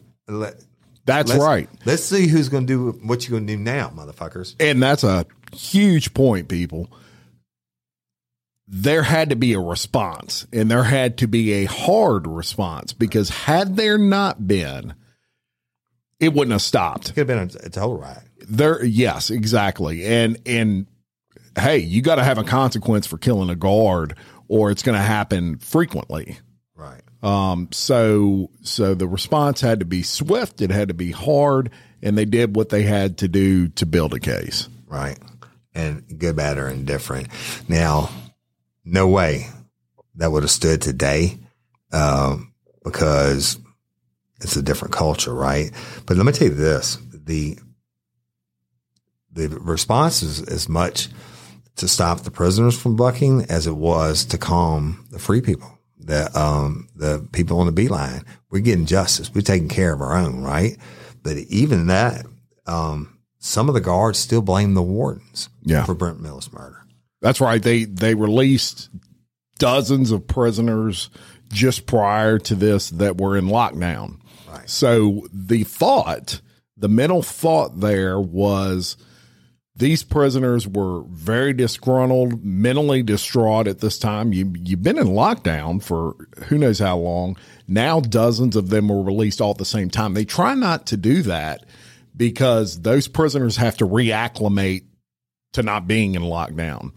[1.05, 1.69] That's let's- right.
[1.85, 4.55] Let's see who's going to do what you're going to do now, motherfuckers.
[4.59, 6.89] And that's a huge point, people.
[8.67, 13.29] There had to be a response, and there had to be a hard response because
[13.29, 14.95] had there not been,
[16.19, 17.11] it wouldn't have stopped.
[17.11, 18.23] It Could have been a, a total riot.
[18.49, 20.07] There, yes, exactly.
[20.07, 20.87] And and
[21.59, 24.17] hey, you got to have a consequence for killing a guard,
[24.49, 26.39] or it's going to happen frequently.
[27.25, 30.61] Um, so so the response had to be swift.
[30.61, 31.71] It had to be hard,
[32.03, 34.69] and they did what they had to do to build a case.
[34.87, 35.19] Right.
[35.75, 37.29] And good, bad, or indifferent.
[37.67, 38.11] Now,
[38.85, 39.49] no way
[40.17, 41.39] that would have stood today
[41.93, 42.53] um,
[42.85, 43.59] because
[44.41, 45.73] it's a different culture, right?
[46.07, 47.59] But let me tell you this: the
[49.33, 51.09] the response is as much
[51.77, 55.74] to stop the prisoners from bucking as it was to calm the free people,
[56.07, 58.25] the um, the people on the B line.
[58.51, 59.31] We're getting justice.
[59.35, 60.77] We're taking care of our own, right?
[61.23, 62.27] But even that,
[62.67, 65.85] um, some of the guards still blame the wardens Yeah.
[65.85, 66.85] for Brent Miller's murder.
[67.21, 67.63] That's right.
[67.63, 68.91] They they released
[69.59, 71.11] dozens of prisoners
[71.53, 74.19] just prior to this that were in lockdown.
[74.49, 74.69] Right.
[74.69, 76.41] So the thought,
[76.77, 78.97] the mental thought there was
[79.77, 84.33] these prisoners were very disgruntled, mentally distraught at this time.
[84.33, 86.15] You you've been in lockdown for
[86.47, 87.37] who knows how long.
[87.67, 90.15] Now dozens of them were released all at the same time.
[90.15, 91.65] They try not to do that
[92.17, 94.85] because those prisoners have to reacclimate
[95.55, 96.93] to not being in lockdown.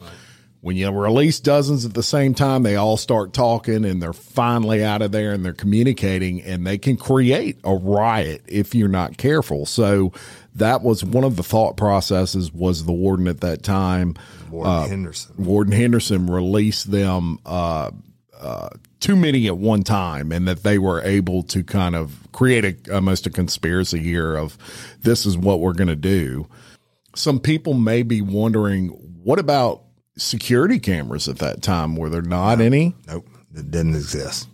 [0.62, 4.84] When you release dozens at the same time, they all start talking and they're finally
[4.84, 9.18] out of there and they're communicating and they can create a riot if you're not
[9.18, 9.66] careful.
[9.66, 10.14] So
[10.56, 14.16] that was one of the thought processes was the warden at that time.
[14.50, 15.36] Warden Henderson.
[15.38, 17.92] Warden Henderson released them uh,
[18.40, 22.66] uh, too many at one time, and that they were able to kind of create
[22.66, 24.58] a, almost a conspiracy here of
[25.02, 26.48] this is what we're going to do.
[27.16, 28.90] Some people may be wondering,
[29.24, 29.84] what about
[30.18, 31.96] security cameras at that time?
[31.96, 32.96] Were there not any?
[33.08, 34.48] Nope, it didn't exist.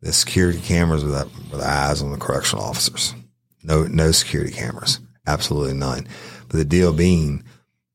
[0.00, 1.14] The security cameras with,
[1.52, 3.14] with eyes on the correctional officers.
[3.62, 5.00] No, no security cameras.
[5.26, 6.08] Absolutely none.
[6.48, 7.44] But the deal being,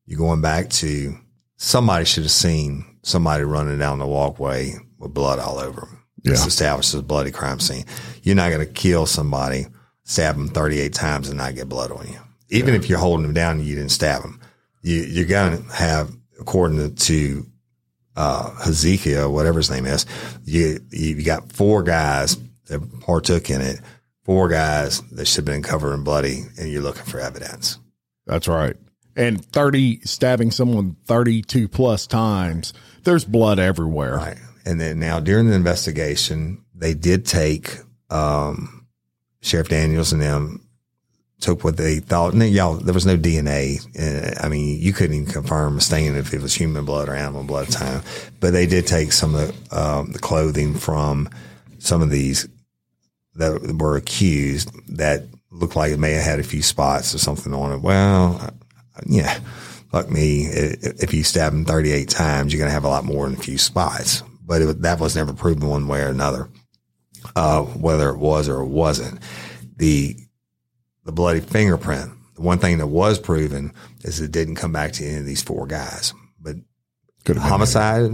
[0.05, 1.17] you're going back to
[1.57, 5.95] somebody should have seen somebody running down the walkway with blood all over them.
[6.23, 6.33] Yeah.
[6.33, 7.85] established as a bloody crime scene.
[8.23, 9.67] You're not going to kill somebody,
[10.05, 12.19] stab them 38 times, and not get blood on you.
[12.49, 14.39] Even if you're holding them down and you didn't stab them,
[14.81, 17.45] you, you're going to have, according to
[18.15, 20.05] uh, Hezekiah, whatever his name is,
[20.43, 23.79] you you got four guys that partook in it,
[24.23, 27.79] four guys that should have been covered in bloody, and you're looking for evidence.
[28.25, 28.75] That's right.
[29.15, 32.73] And 30, stabbing someone 32 plus times,
[33.03, 34.15] there's blood everywhere.
[34.17, 34.37] Right.
[34.65, 37.77] And then now during the investigation, they did take
[38.09, 38.87] um,
[39.41, 40.64] Sheriff Daniels and them
[41.39, 42.33] took what they thought.
[42.33, 43.79] And y'all, there was no DNA.
[43.99, 47.15] Uh, I mean, you couldn't even confirm a stain if it was human blood or
[47.15, 48.01] animal blood time.
[48.39, 51.29] But they did take some of the, um, the clothing from
[51.79, 52.47] some of these
[53.35, 57.53] that were accused that looked like it may have had a few spots or something
[57.53, 57.81] on it.
[57.81, 58.49] Well,
[59.05, 59.39] yeah,
[59.91, 60.45] fuck me.
[60.45, 63.41] If you stab him 38 times, you're going to have a lot more than a
[63.41, 64.23] few spots.
[64.45, 66.49] But it, that was never proven one way or another,
[67.35, 69.19] uh, whether it was or it wasn't.
[69.77, 70.17] The,
[71.05, 73.71] the bloody fingerprint, the one thing that was proven
[74.03, 76.13] is it didn't come back to any of these four guys.
[76.39, 76.57] But
[77.23, 78.11] Could have been homicide,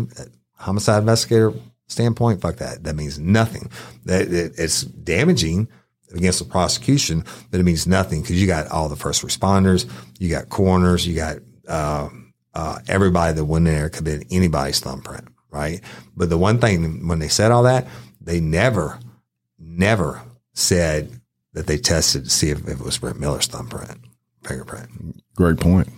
[0.53, 1.53] homicide investigator
[1.87, 2.83] standpoint, fuck that.
[2.83, 3.69] That means nothing.
[4.05, 5.67] That it, it's damaging
[6.13, 9.89] against the prosecution, but it means nothing because you got all the first responders,
[10.19, 11.37] you got coroners, you got
[11.67, 12.09] uh,
[12.53, 15.81] uh, everybody that went in there could have been anybody's thumbprint, right?
[16.15, 17.87] But the one thing when they said all that,
[18.19, 18.99] they never,
[19.57, 20.21] never
[20.53, 21.20] said
[21.53, 23.99] that they tested to see if, if it was Brent Miller's thumbprint,
[24.43, 25.21] fingerprint.
[25.35, 25.89] Great point.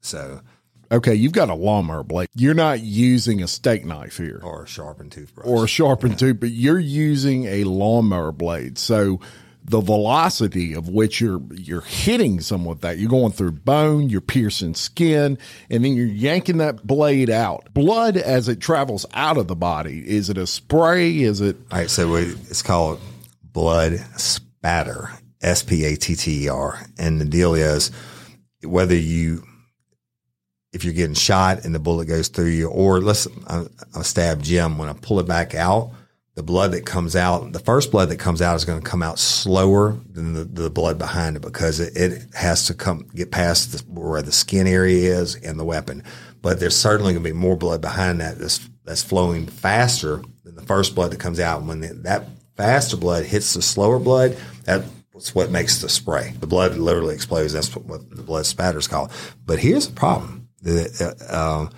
[0.00, 0.40] So
[0.92, 2.28] okay, you've got a lawnmower blade.
[2.34, 6.40] You're not using a steak knife here or a sharpened toothbrush or a sharpened tooth,
[6.40, 8.78] but you're using a lawnmower blade.
[8.78, 9.20] So
[9.64, 14.20] the velocity of which you're you're hitting some with that, you're going through bone, you're
[14.20, 15.38] piercing skin,
[15.70, 17.72] and then you're yanking that blade out.
[17.72, 20.06] Blood as it travels out of the body.
[20.06, 21.22] Is it a spray?
[21.22, 23.00] Is it All right, so it's called
[23.42, 24.04] blood
[24.64, 25.10] spatter,
[25.42, 27.90] S P A T T E R, and the deal is
[28.62, 29.44] whether you
[30.72, 34.42] if you're getting shot and the bullet goes through you, or let's I, I stab
[34.42, 35.90] Jim when I pull it back out,
[36.34, 39.02] the blood that comes out, the first blood that comes out is going to come
[39.02, 43.30] out slower than the, the blood behind it because it, it has to come get
[43.30, 46.02] past the, where the skin area is and the weapon.
[46.40, 50.54] But there's certainly going to be more blood behind that that's that's flowing faster than
[50.54, 51.64] the first blood that comes out.
[51.64, 56.34] When the, that faster blood hits the slower blood, that's what makes the spray.
[56.40, 57.52] The blood literally explodes.
[57.52, 59.12] That's what, the blood spatter is called.
[59.44, 61.68] But here's the problem: the uh,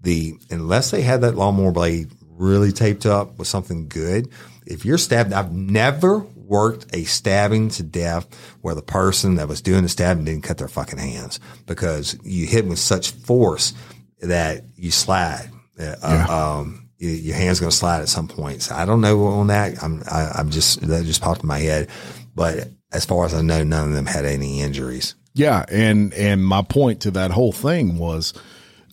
[0.00, 4.28] the unless they had that lawnmower blade really taped up with something good,
[4.66, 8.26] if you're stabbed, I've never worked a stabbing to death
[8.60, 12.46] where the person that was doing the stabbing didn't cut their fucking hands because you
[12.46, 13.74] hit with such force
[14.20, 15.50] that you slide.
[15.78, 18.62] Uh, um, y- your hand's going to slide at some point.
[18.62, 19.82] So I don't know on that.
[19.82, 21.88] I'm, I, I'm just, that just popped in my head.
[22.34, 25.14] But as far as I know, none of them had any injuries.
[25.36, 28.32] Yeah, and and my point to that whole thing was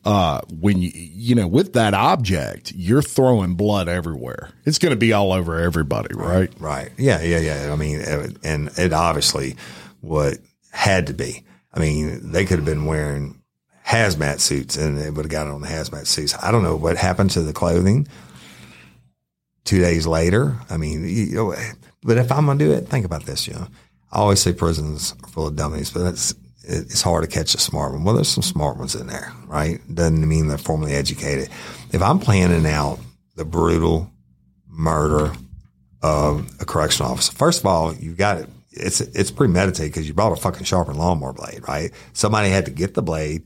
[0.03, 4.51] uh when you you know with that object you're throwing blood everywhere.
[4.65, 6.51] It's going to be all over everybody, right?
[6.59, 6.91] Right.
[6.97, 7.21] Yeah.
[7.21, 7.39] Yeah.
[7.39, 7.71] Yeah.
[7.71, 8.01] I mean,
[8.43, 9.55] and it obviously
[10.01, 10.37] what
[10.71, 11.45] had to be.
[11.73, 13.41] I mean, they could have been wearing
[13.85, 16.35] hazmat suits and they would have got it on the hazmat suits.
[16.41, 18.07] I don't know what happened to the clothing
[19.65, 20.57] two days later.
[20.69, 21.55] I mean, you know,
[22.03, 23.67] but if I'm to do it, think about this, you know,
[24.11, 27.59] I always say prisons are full of dummies, but it's, it's hard to catch a
[27.59, 28.03] smart one.
[28.03, 29.79] Well, there's some smart ones in there, right?
[29.93, 31.49] Doesn't mean they're formally educated.
[31.91, 32.99] If I'm planning out
[33.35, 34.09] the brutal
[34.67, 35.33] murder
[36.01, 38.49] of a correctional officer, first of all, you've got it.
[38.75, 41.91] It's it's premeditated because you brought a fucking sharpened lawnmower blade, right?
[42.13, 43.45] Somebody had to get the blade,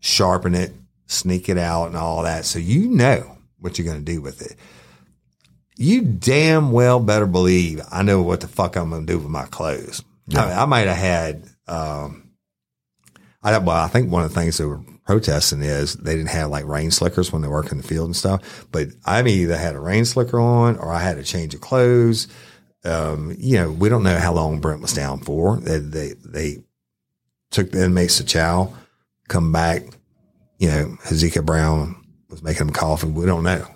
[0.00, 0.72] sharpen it,
[1.06, 2.44] sneak it out, and all that.
[2.44, 4.56] So you know what you're going to do with it.
[5.76, 9.28] You damn well better believe I know what the fuck I'm going to do with
[9.28, 10.02] my clothes.
[10.34, 11.44] I, I might have had.
[11.68, 12.30] Um,
[13.42, 16.50] I well, I think one of the things they were protesting is they didn't have
[16.50, 18.66] like rain slickers when they work in the field and stuff.
[18.72, 22.26] But I either had a rain slicker on or I had a change of clothes.
[22.84, 25.58] Um, you know, we don't know how long Brent was down for.
[25.58, 26.64] They they, they
[27.50, 28.72] took the inmates to chow,
[29.28, 29.82] come back.
[30.58, 31.96] You know, Hezekiah Brown
[32.30, 33.08] was making them coffee.
[33.08, 33.66] We don't know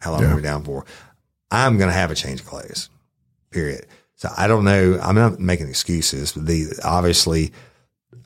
[0.00, 0.34] how long Yeah.
[0.34, 0.84] we're down for.
[1.50, 2.88] I'm going to have a change of clothes.
[3.50, 3.86] Period.
[4.16, 4.98] So I don't know.
[5.02, 7.52] I'm not making excuses, but the obviously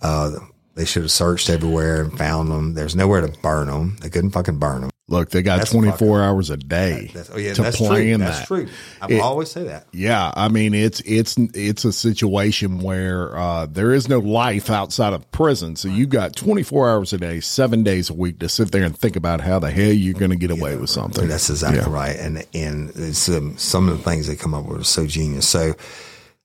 [0.03, 0.31] uh,
[0.75, 2.75] they should have searched everywhere and found them.
[2.75, 3.97] There's nowhere to burn them.
[4.01, 4.91] They couldn't fucking burn them.
[5.11, 7.87] Look, they got That's 24 hours a day That's, oh yeah, to that's true.
[7.87, 8.47] plan That's that.
[8.47, 8.69] true.
[9.01, 9.87] I It- always say that.
[9.91, 15.15] Yeah, I mean it's it's it's a situation where uh, there is no life outside
[15.15, 18.71] of prison, so you've got 24 hours a day, seven days a week to sit
[18.71, 21.27] there and think about how the hell you're going to get away with something.
[21.27, 21.91] That's exactly Yeah.
[21.91, 22.17] right.
[22.17, 25.49] And and it's um, some of the things they come up with are so genius.
[25.49, 25.73] So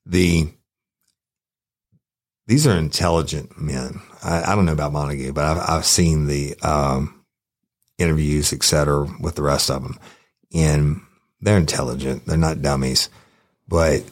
[0.06, 0.48] the
[2.46, 4.00] these are intelligent men.
[4.22, 7.23] I, I don't know about Montague, but I've, I've seen the um,
[7.98, 9.98] interviews, et cetera, with the rest of them,
[10.52, 11.00] and
[11.40, 12.26] they're intelligent.
[12.26, 13.08] They're not dummies,
[13.68, 14.02] but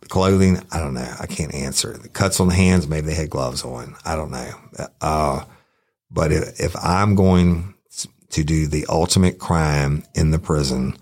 [0.00, 1.12] the clothing, I don't know.
[1.20, 1.96] I can't answer.
[1.96, 3.96] The cuts on the hands, maybe they had gloves on.
[4.04, 4.52] I don't know.
[5.00, 5.44] Uh,
[6.10, 7.74] but if, if I'm going
[8.30, 10.96] to do the ultimate crime in the prison,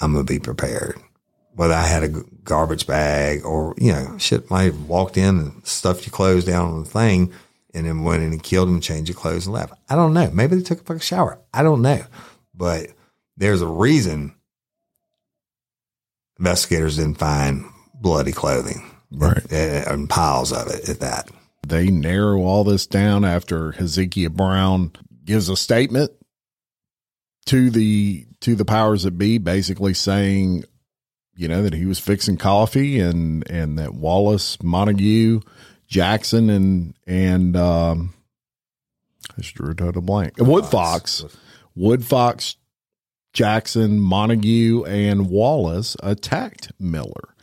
[0.00, 1.00] I'm going to be prepared.
[1.54, 5.66] Whether I had a garbage bag or, you know, shit, might have walked in and
[5.66, 7.32] stuffed your clothes down on the thing
[7.74, 9.74] and then went in and killed him, changed your clothes and left.
[9.88, 10.30] I don't know.
[10.32, 11.40] Maybe they took a fucking shower.
[11.52, 12.04] I don't know.
[12.54, 12.88] But
[13.36, 14.34] there's a reason
[16.38, 17.64] investigators didn't find
[17.94, 18.90] bloody clothing.
[19.10, 19.42] Right.
[19.52, 21.30] And, and piles of it at that.
[21.66, 24.92] They narrow all this down after Hezekiah Brown
[25.24, 26.10] gives a statement
[27.46, 30.64] to the to the powers that be, basically saying,
[31.36, 35.40] you know, that he was fixing coffee and and that Wallace, Montague,
[35.92, 38.14] Jackson, and and um,
[39.30, 40.36] I just drew a total blank.
[40.38, 41.30] Woodfox,
[41.76, 42.56] Wood Fox,
[43.34, 47.34] Jackson, Montague, and Wallace attacked Miller.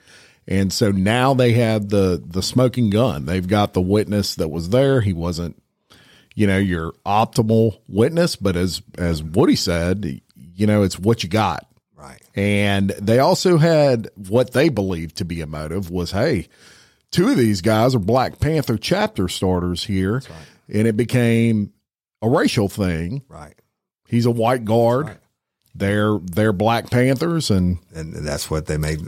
[0.48, 3.26] And so now they have the the smoking gun.
[3.26, 5.02] They've got the witness that was there.
[5.02, 5.62] He wasn't,
[6.34, 11.30] you know, your optimal witness, but as as Woody said, you know, it's what you
[11.30, 11.68] got.
[11.96, 12.22] Right.
[12.34, 16.48] And they also had what they believed to be a motive was, hey,
[17.12, 20.22] two of these guys are Black Panther chapter starters here.
[20.72, 21.74] and it became
[22.22, 23.24] a racial thing.
[23.28, 23.56] Right.
[24.08, 25.08] He's a white guard.
[25.08, 25.18] Right.
[25.76, 29.00] They're they're Black Panthers, and and that's what they made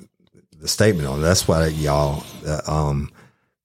[0.59, 1.21] the statement on.
[1.21, 2.23] That's why y'all.
[2.45, 3.11] Uh, um,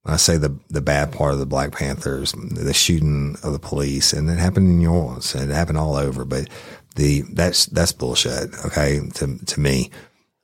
[0.04, 4.12] I say the the bad part of the Black Panthers, the shooting of the police,
[4.12, 6.24] and it happened in New Orleans, and it happened all over.
[6.24, 6.48] But
[6.94, 8.54] the that's that's bullshit.
[8.64, 9.90] Okay, to to me,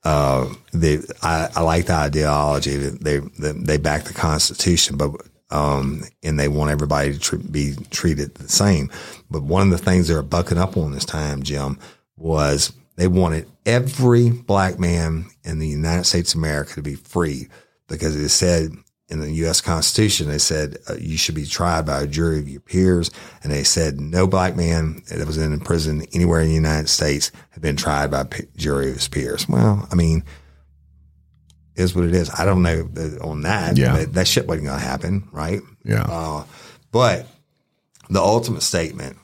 [0.04, 5.12] uh, the I, I like the ideology that they that they back the Constitution, but
[5.50, 8.90] um, and they want everybody to tr- be treated the same.
[9.30, 11.78] But one of the things they're bucking up on this time, Jim,
[12.16, 17.48] was they wanted every black man in the United States of America to be free
[17.86, 18.72] because it said
[19.12, 19.60] in the U.S.
[19.60, 23.10] Constitution, they said uh, you should be tried by a jury of your peers.
[23.42, 27.30] And they said no black man that was in prison anywhere in the United States
[27.50, 29.46] had been tried by a jury of his peers.
[29.46, 30.24] Well, I mean,
[31.76, 32.30] is what it is.
[32.30, 32.88] I don't know
[33.20, 33.76] on that.
[33.76, 33.98] Yeah.
[33.98, 35.60] That, that shit wasn't going to happen, right?
[35.84, 36.44] yeah, Uh,
[36.90, 37.26] but
[38.08, 39.18] the ultimate statement,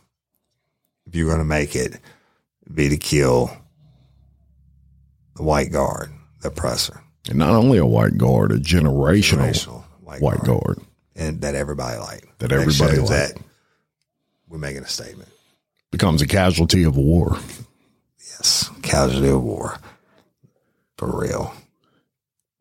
[1.07, 1.99] if you're going to make it,
[2.73, 3.51] be to kill
[5.37, 6.11] the white guard,
[6.43, 9.78] the oppressor, and not only a white guard, a generational, generational
[10.09, 10.79] white, white guard, guard.
[11.17, 12.39] and that everybody liked.
[12.39, 13.11] That everybody liked.
[13.11, 13.33] that
[14.49, 15.29] we're making a statement.
[15.91, 17.39] becomes a casualty of war.
[18.19, 19.79] Yes, casualty of war,
[20.97, 21.55] for real.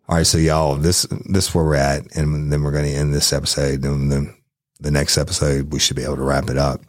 [0.09, 2.91] All right, so y'all, this this is where we're at, and then we're going to
[2.91, 3.83] end this episode.
[3.85, 4.35] And then
[4.79, 6.81] the next episode, we should be able to wrap it up.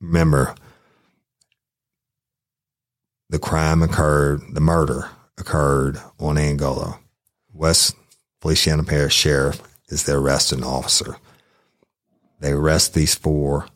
[0.00, 0.54] Remember,
[3.30, 6.98] the crime occurred, the murder occurred on Angola.
[7.52, 7.96] West
[8.40, 11.16] Feliciana Parish Sheriff is the arresting officer.
[12.40, 13.66] They arrest these four.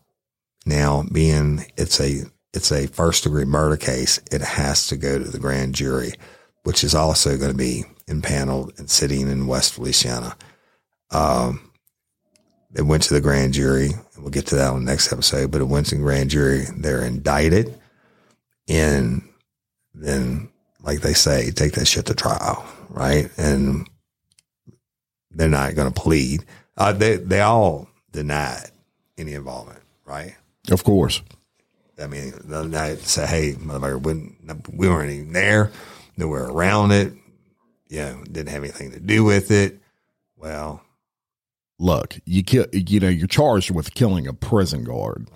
[0.65, 2.23] Now, being it's a
[2.55, 6.13] it's a first degree murder case, it has to go to the grand jury,
[6.63, 10.37] which is also going to be impaneled and sitting in West Feliciana.
[11.11, 11.73] Um,
[12.75, 13.91] it went to the grand jury.
[14.15, 16.31] and We'll get to that on the next episode, but it went to the grand
[16.31, 16.67] jury.
[16.77, 17.79] They're indicted,
[18.69, 19.23] and
[19.95, 20.51] then,
[20.81, 23.31] like they say, take that shit to trial, right?
[23.37, 23.89] And
[25.35, 26.45] they're not going to plead.
[26.76, 28.70] Uh, they they all denied
[29.18, 30.35] any involvement, right?
[30.70, 31.22] Of course.
[32.03, 35.70] I mean, they'll say, "Hey, motherfucker, we, we weren't even there,
[36.16, 37.12] nowhere around it.
[37.89, 39.80] You know, didn't have anything to do with it."
[40.37, 40.83] Well,
[41.83, 42.66] Look, you kill.
[42.72, 45.26] You know, you're charged with killing a prison guard.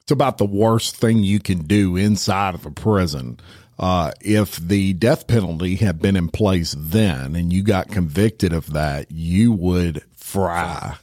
[0.00, 3.38] It's about the worst thing you can do inside of a prison.
[3.82, 8.72] Uh, if the death penalty had been in place then, and you got convicted of
[8.72, 10.94] that, you would fry.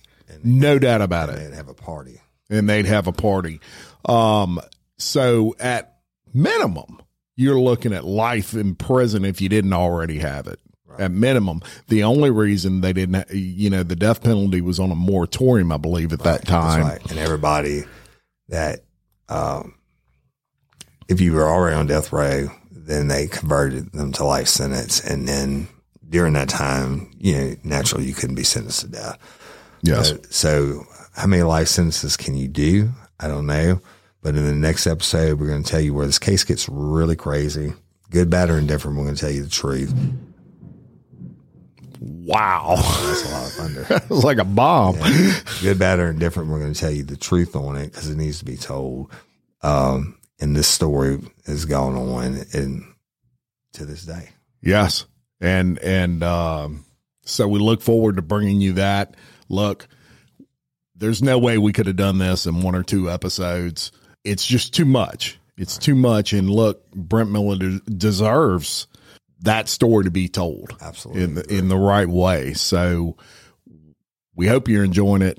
[0.45, 1.35] No doubt about it.
[1.35, 2.21] they'd have a party.
[2.49, 3.59] and they'd have a party.
[4.05, 4.61] Um,
[4.97, 5.97] so at
[6.33, 7.01] minimum,
[7.35, 10.59] you're looking at life in prison if you didn't already have it.
[10.97, 14.89] At minimum, the only reason they didn't, ha- you know, the death penalty was on
[14.91, 16.83] a moratorium, I believe, at that time.
[16.83, 17.11] That's right.
[17.11, 17.83] And everybody
[18.49, 18.83] that,
[19.29, 19.75] um,
[21.07, 22.49] if you were already on death row,
[22.89, 24.99] then they converted them to life sentence.
[24.99, 25.67] And then
[26.09, 29.19] during that time, you know, naturally you couldn't be sentenced to death.
[29.83, 30.11] Yes.
[30.11, 30.83] Uh, so,
[31.15, 32.89] how many life sentences can you do?
[33.19, 33.79] I don't know.
[34.23, 37.15] But in the next episode, we're going to tell you where this case gets really
[37.15, 37.73] crazy.
[38.09, 38.97] Good, bad, or indifferent.
[38.97, 39.93] We're going to tell you the truth.
[41.99, 42.75] wow.
[42.75, 43.85] That's a lot of thunder.
[43.89, 44.97] it was like a bomb.
[45.61, 46.49] Good, bad, or indifferent.
[46.49, 49.11] We're going to tell you the truth on it because it needs to be told.
[49.61, 52.83] Um, and this story has gone on and
[53.73, 54.29] to this day.
[54.61, 55.05] Yes.
[55.41, 56.85] And, and, um,
[57.25, 59.15] so we look forward to bringing you that.
[59.47, 59.87] Look,
[60.95, 63.91] there's no way we could have done this in one or two episodes.
[64.23, 65.39] It's just too much.
[65.57, 66.33] It's too much.
[66.33, 68.87] And look, Brent Miller de- deserves
[69.41, 71.23] that story to be told Absolutely.
[71.23, 72.53] in the, in the right way.
[72.53, 73.15] So
[74.35, 75.37] we hope you're enjoying it.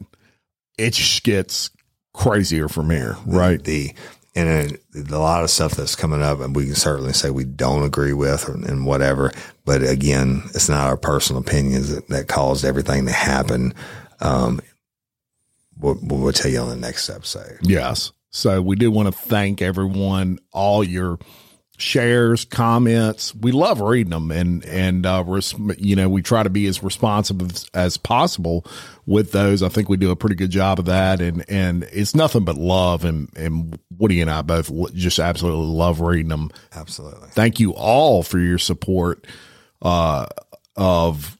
[0.78, 1.70] It just gets
[2.14, 3.62] crazier from here, right?
[3.62, 3.92] The
[4.34, 7.82] and a lot of stuff that's coming up, and we can certainly say we don't
[7.82, 9.32] agree with or, and whatever.
[9.64, 13.74] But again, it's not our personal opinions that, that caused everything to happen.
[14.20, 14.60] Um,
[15.78, 17.58] we'll, we'll tell you on the next episode.
[17.62, 18.12] Yes.
[18.30, 21.18] So we do want to thank everyone, all your
[21.80, 23.34] shares, comments.
[23.34, 26.82] We love reading them and, and, uh, res- you know, we try to be as
[26.82, 28.66] responsive as, as possible
[29.06, 29.62] with those.
[29.62, 31.20] I think we do a pretty good job of that.
[31.20, 33.04] And, and it's nothing but love.
[33.04, 36.50] And, and Woody and I both just absolutely love reading them.
[36.72, 37.30] Absolutely.
[37.30, 39.26] Thank you all for your support,
[39.82, 40.26] uh,
[40.76, 41.38] of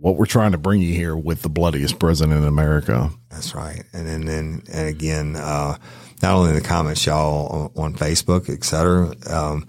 [0.00, 3.10] what we're trying to bring you here with the bloodiest prison in America.
[3.30, 3.84] That's right.
[3.92, 5.76] And then, then and again, uh,
[6.22, 9.14] not only in the comments, y'all on, on Facebook, et cetera.
[9.30, 9.68] Um,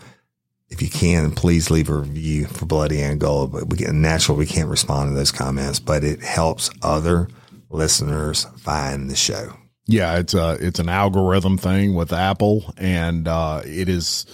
[0.73, 3.47] if you can, please leave a review for Bloody Angola.
[3.47, 7.29] But we get natural, we can't respond to those comments, but it helps other
[7.69, 9.53] listeners find the show.
[9.85, 14.25] Yeah, it's a it's an algorithm thing with Apple, and uh, it is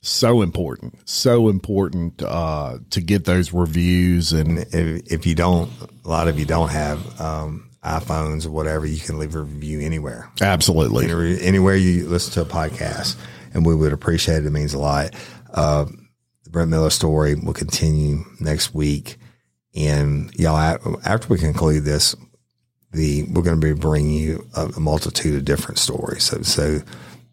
[0.00, 4.32] so important, so important uh, to get those reviews.
[4.32, 5.70] And if, if you don't,
[6.04, 9.80] a lot of you don't have um, iPhones or whatever, you can leave a review
[9.80, 10.30] anywhere.
[10.40, 13.16] Absolutely, Any, anywhere you listen to a podcast,
[13.52, 14.46] and we would appreciate it.
[14.46, 15.14] It means a lot.
[15.52, 15.86] Uh,
[16.44, 19.16] the Brent Miller story will continue next week,
[19.74, 22.14] and y'all after we conclude this,
[22.92, 26.24] the we're going to be bringing you a, a multitude of different stories.
[26.24, 26.80] So so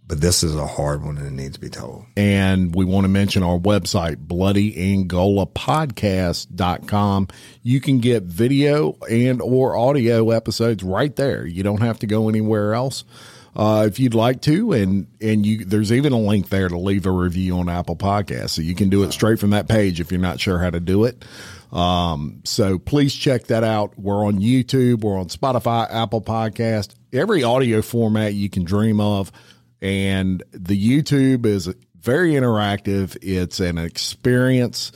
[0.07, 2.05] but this is a hard one and it needs to be told.
[2.15, 7.27] And we want to mention our website, bloodyangolapodcast.com.
[7.63, 11.43] You can get video and or audio episodes right there.
[11.45, 13.03] You don't have to go anywhere else.
[13.55, 17.05] Uh, if you'd like to, and and you, there's even a link there to leave
[17.05, 20.11] a review on Apple Podcasts, so you can do it straight from that page if
[20.11, 21.23] you're not sure how to do it.
[21.71, 23.97] Um, so please check that out.
[23.97, 29.31] We're on YouTube, we're on Spotify, Apple Podcast, every audio format you can dream of.
[29.81, 33.17] And the YouTube is very interactive.
[33.21, 34.91] It's an experience.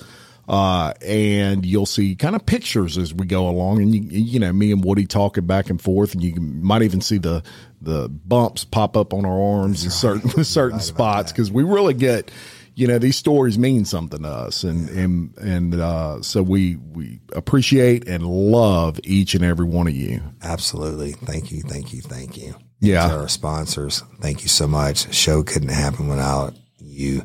[0.49, 4.51] Uh, and you'll see kind of pictures as we go along, and you, you know
[4.51, 7.43] me and Woody talking back and forth, and you can, might even see the
[7.79, 12.31] the bumps pop up on our arms in certain certain spots because we really get
[12.73, 17.19] you know these stories mean something to us and and and uh, so we we
[17.33, 20.19] appreciate and love each and every one of you.
[20.41, 21.11] Absolutely.
[21.11, 21.61] Thank you.
[21.61, 22.01] Thank you.
[22.01, 22.55] Thank you.
[22.79, 23.07] Yeah.
[23.07, 25.13] To our sponsors thank you so much.
[25.13, 27.21] Show couldn't happen without you.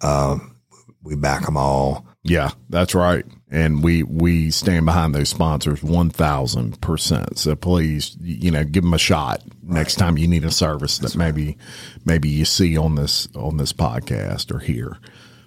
[0.00, 0.56] Um,
[1.02, 3.24] we back them all yeah that's right.
[3.50, 8.98] And we we stand behind those sponsors 1000% so please you know give them a
[8.98, 11.56] shot next time you need a service that maybe
[12.04, 14.98] maybe you see on this on this podcast or here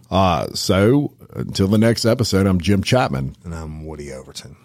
[0.09, 3.36] uh so until the next episode i'm jim chapman.
[3.43, 4.57] And i'm woody overton.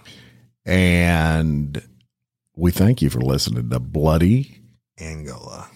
[0.65, 1.81] And
[2.57, 4.63] we thank you for listening to bloody
[4.99, 5.69] angola.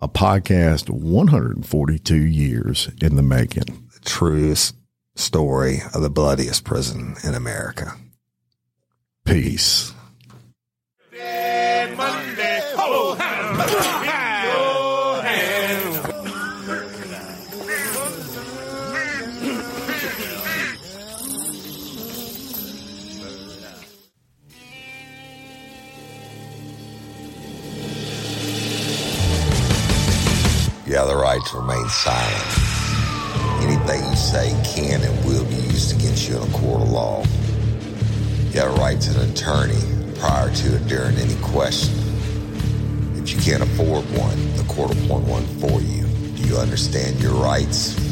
[0.00, 3.88] A podcast 142 years in the making.
[3.94, 4.74] The truest
[5.14, 7.96] story of the bloodiest prison in America.
[9.24, 9.92] Peace.
[31.02, 32.61] Have the right to remain silent.
[33.82, 37.24] Anything you say can and will be used against you in a court of law.
[38.50, 39.80] You have a right to an attorney
[40.20, 41.92] prior to or during any question.
[43.16, 46.06] If you can't afford one, the court will appoint one for you.
[46.36, 48.11] Do you understand your rights?